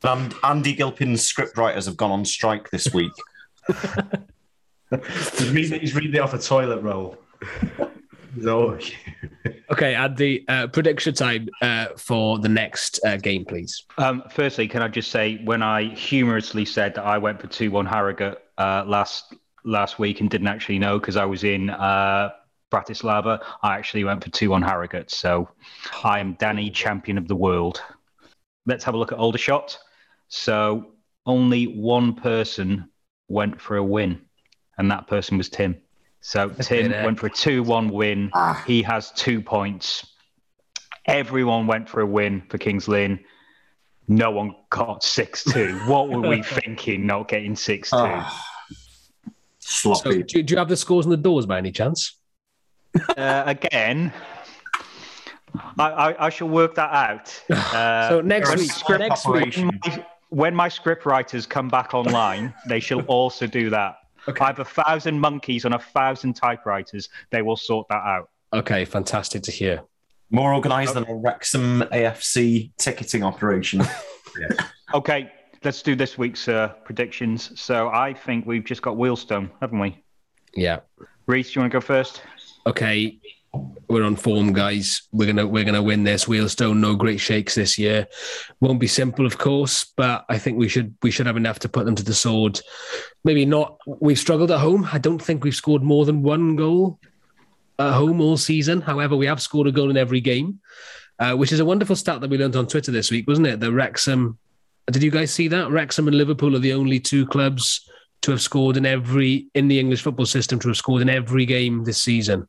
[0.03, 3.13] And Andy Gilpin's scriptwriters have gone on strike this week.
[4.91, 7.17] He's reading, he's reading it off a toilet roll.
[8.35, 8.79] No,
[9.71, 13.85] okay, Andy, uh, prediction time uh, for the next uh, game, please.
[13.99, 17.71] Um, firstly, can I just say when I humorously said that I went for two
[17.71, 19.35] one Harrogate uh, last
[19.65, 22.31] last week and didn't actually know because I was in uh,
[22.73, 25.11] Bratislava, I actually went for two one Harrogate.
[25.11, 25.51] So
[26.03, 27.83] I am Danny, champion of the world.
[28.65, 29.79] Let's have a look at older shot.
[30.29, 30.93] So
[31.27, 32.89] only one person
[33.29, 34.23] went for a win,
[34.79, 35.77] and that person was Tim.
[36.23, 37.05] So Tim it.
[37.05, 38.31] went for a two one win.
[38.67, 40.07] He has two points.
[41.07, 43.19] Everyone went for a win for Kings Lynn.
[44.09, 45.79] No one got 6 2.
[45.87, 47.97] What were we thinking not getting 6 2?
[47.97, 48.45] Ah,
[49.59, 50.23] So, sloppy.
[50.23, 52.17] do, do you have the scores on the doors by any chance?
[53.17, 54.13] Uh, again,
[55.79, 57.43] I, I, I shall work that out.
[57.51, 61.95] Uh, So next week, script next week, when, my, when my script writers come back
[61.95, 63.97] online, they shall also do that.
[64.27, 67.09] I have a thousand monkeys on a thousand typewriters.
[67.31, 68.31] They will sort that out.
[68.53, 69.83] Okay, fantastic to hear.
[70.31, 73.83] More organised than a Wrexham AFC ticketing operation.
[74.95, 75.33] Okay,
[75.65, 77.59] let's do this week's uh, predictions.
[77.59, 80.03] So I think we've just got Wealdstone, haven't we?
[80.55, 80.81] Yeah.
[81.27, 82.23] Reese, do you want to go first?
[82.67, 83.19] Okay,
[83.89, 85.03] we're on form, guys.
[85.13, 86.25] We're gonna we're gonna win this.
[86.25, 88.07] Wealdstone, no great shakes this year.
[88.61, 91.69] Won't be simple, of course, but I think we should we should have enough to
[91.69, 92.61] put them to the sword.
[93.25, 93.79] Maybe not.
[93.87, 94.89] We've struggled at home.
[94.93, 96.99] I don't think we've scored more than one goal
[97.79, 98.81] at home all season.
[98.81, 100.61] However, we have scored a goal in every game,
[101.19, 103.61] uh, which is a wonderful stat that we learned on Twitter this week, wasn't it?
[103.61, 104.39] The Wrexham.
[104.91, 105.71] Did you guys see that?
[105.71, 107.89] Wrexham and Liverpool are the only two clubs
[108.23, 111.45] to have scored in every in the English football system to have scored in every
[111.45, 112.49] game this season.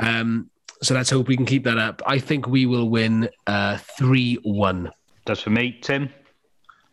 [0.00, 0.50] Um,
[0.82, 2.02] so let's hope we can keep that up.
[2.06, 4.90] I think we will win uh, three one.
[5.26, 6.08] Does for me, Tim.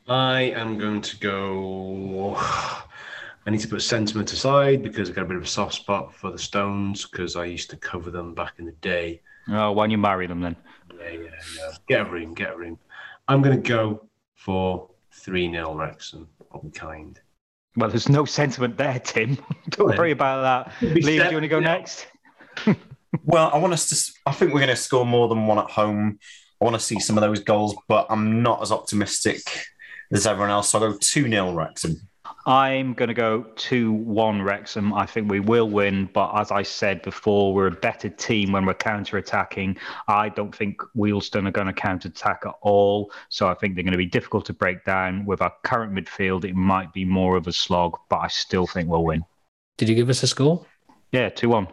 [0.08, 2.36] I am going to go.
[2.38, 6.14] I need to put sentiment aside because I've got a bit of a soft spot
[6.14, 9.22] for the Stones because I used to cover them back in the day.
[9.50, 10.58] Oh, why don't you marry them then?
[11.00, 11.20] Yeah, yeah,
[11.58, 11.72] yeah.
[11.88, 12.78] Get a room, get a room.
[13.30, 14.06] I'm going to go
[14.36, 16.28] for 3 0 Wrexham.
[16.54, 17.20] I'll be kind.
[17.78, 19.38] Well, there's no sentiment there, Tim.
[19.70, 20.42] Don't worry about
[20.82, 20.94] that.
[20.94, 22.08] be Liam, do you want to go next?
[23.24, 24.20] Well, I want us to.
[24.26, 26.20] I think we're going to score more than one at home.
[26.62, 29.42] I want to see some of those goals, but I'm not as optimistic
[30.12, 30.70] as everyone else.
[30.70, 32.02] So I'll go 2 0 Wrexham.
[32.46, 34.94] I'm going to go 2 1 Wrexham.
[34.94, 38.66] I think we will win, but as I said before, we're a better team when
[38.66, 39.78] we're counter attacking.
[40.08, 43.12] I don't think Wealdstone are going to counter attack at all.
[43.30, 45.26] So I think they're going to be difficult to break down.
[45.26, 48.90] With our current midfield, it might be more of a slog, but I still think
[48.90, 49.26] we'll win.
[49.78, 50.66] Did you give us a score?
[51.12, 51.68] Yeah, 2 1.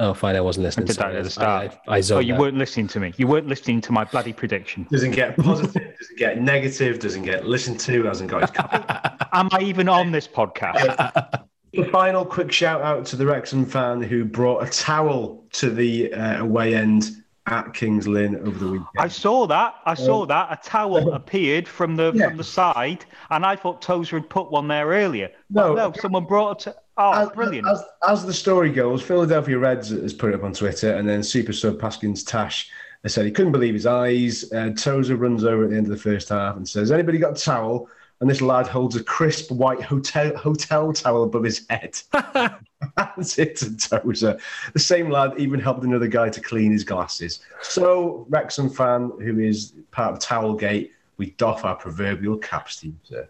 [0.00, 0.36] Oh, fine.
[0.36, 0.84] I wasn't listening.
[0.84, 1.72] I did that at the start.
[1.88, 2.40] I, I, I Oh, you out.
[2.40, 3.12] weren't listening to me.
[3.16, 4.86] You weren't listening to my bloody prediction.
[4.92, 9.28] Doesn't get positive, doesn't get negative, doesn't get listened to, hasn't got his cup.
[9.32, 11.42] Am I even on this podcast?
[11.76, 16.12] A final quick shout out to the Wrexham fan who brought a towel to the
[16.14, 17.10] uh, away end
[17.46, 18.86] at Kings Lynn over the weekend.
[18.98, 19.74] I saw that.
[19.84, 20.48] I saw that.
[20.52, 22.28] A towel appeared from the Yeah.
[22.28, 25.30] from the side, and I thought Tozer had put one there earlier.
[25.50, 25.74] No.
[25.74, 26.70] But no, someone brought a.
[26.70, 27.66] T- oh, as, brilliant!
[27.66, 31.22] As, as the story goes, Philadelphia Reds has put it up on Twitter, and then
[31.22, 32.70] Super Sub Paskins Tash
[33.02, 34.52] has said he couldn't believe his eyes.
[34.52, 37.38] Uh, Tozer runs over at the end of the first half and says, "Anybody got
[37.38, 37.88] a towel?"
[38.20, 42.00] And this lad holds a crisp white hotel hotel towel above his head.
[42.96, 44.38] That's it to Tozer.
[44.72, 47.40] The same lad even helped another guy to clean his glasses.
[47.62, 52.94] So, Wrexham fan who is part of Towelgate, we doff our proverbial caps to you,
[53.04, 53.28] sir.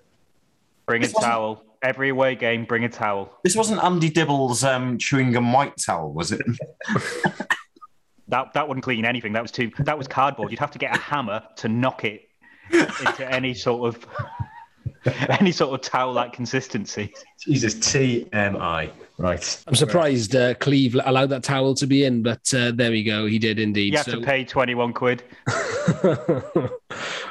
[0.87, 1.65] bring a towel.
[1.83, 3.33] Every away game, bring a towel.
[3.45, 6.43] This wasn't Andy Dibble's um, chewing gum white towel, was it?
[8.31, 9.33] That that wouldn't clean anything.
[9.33, 9.71] That was too.
[9.79, 10.51] That was cardboard.
[10.51, 12.29] You'd have to get a hammer to knock it
[12.71, 14.07] into any sort of
[15.41, 17.15] any sort of towel-like consistency.
[17.43, 18.91] Jesus, TMI.
[19.17, 19.65] Right.
[19.67, 23.25] I'm surprised uh, Cleeve allowed that towel to be in, but uh, there we go.
[23.25, 23.93] He did indeed.
[23.95, 25.23] You have So- to pay twenty-one quid.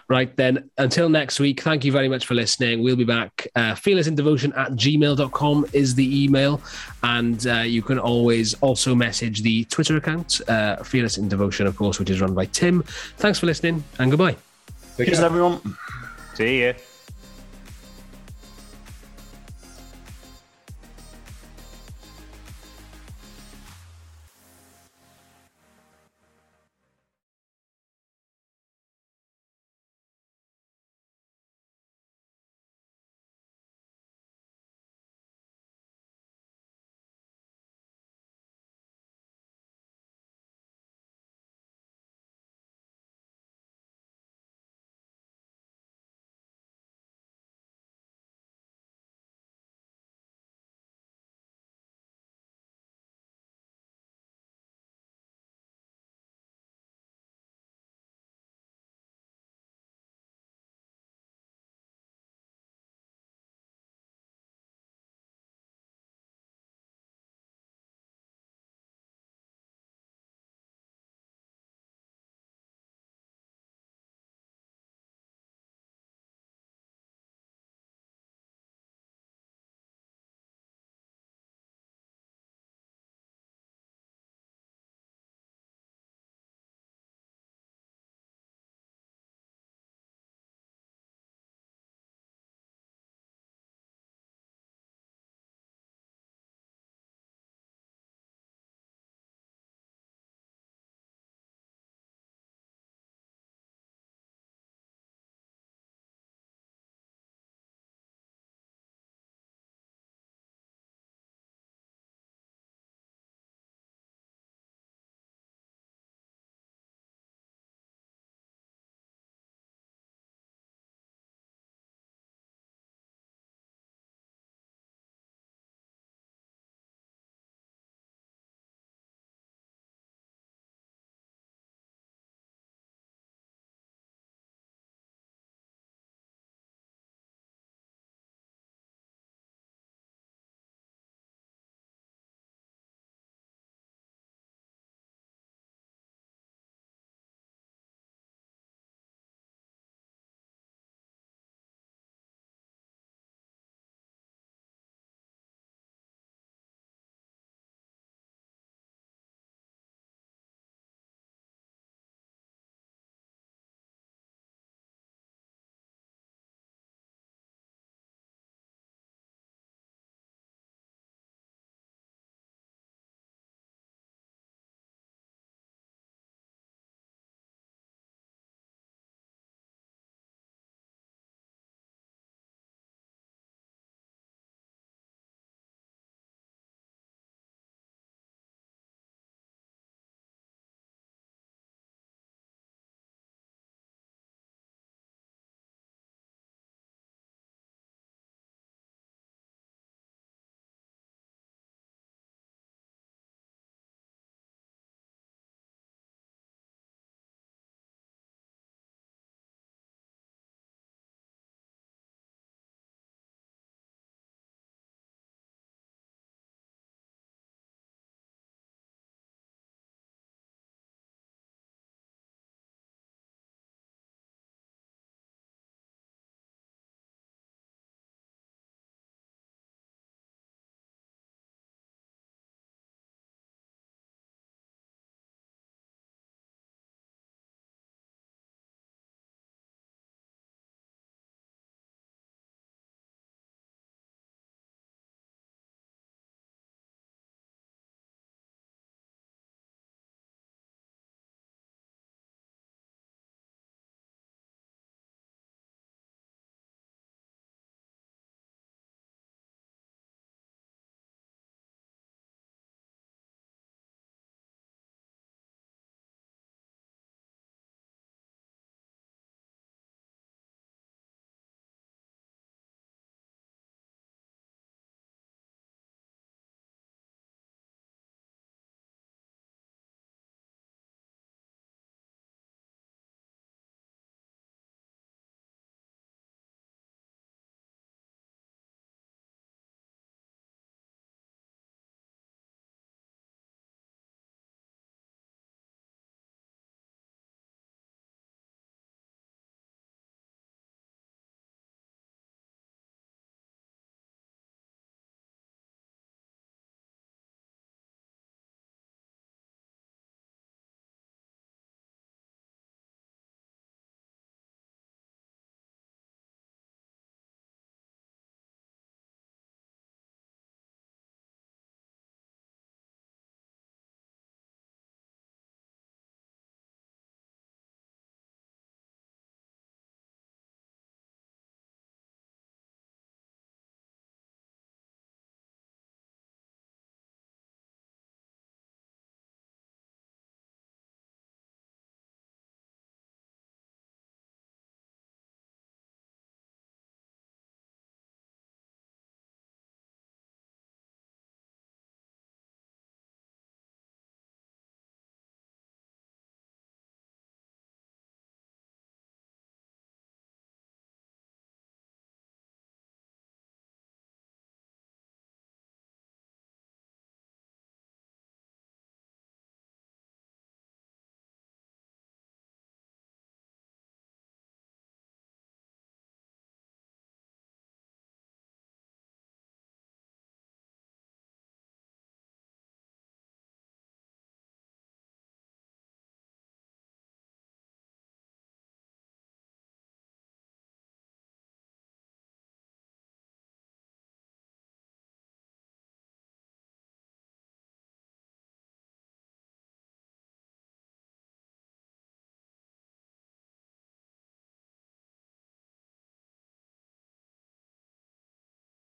[0.07, 2.81] right then, until next week, thank you very much for listening.
[2.81, 3.47] We'll be back.
[3.55, 6.61] Uh, fearlessindevotion at gmail.com is the email.
[7.03, 11.75] And uh, you can always also message the Twitter account, uh, Fearless in Devotion, of
[11.75, 12.83] course, which is run by Tim.
[13.17, 14.35] Thanks for listening and goodbye.
[14.97, 15.61] Cheers, everyone.
[16.33, 16.73] See ya.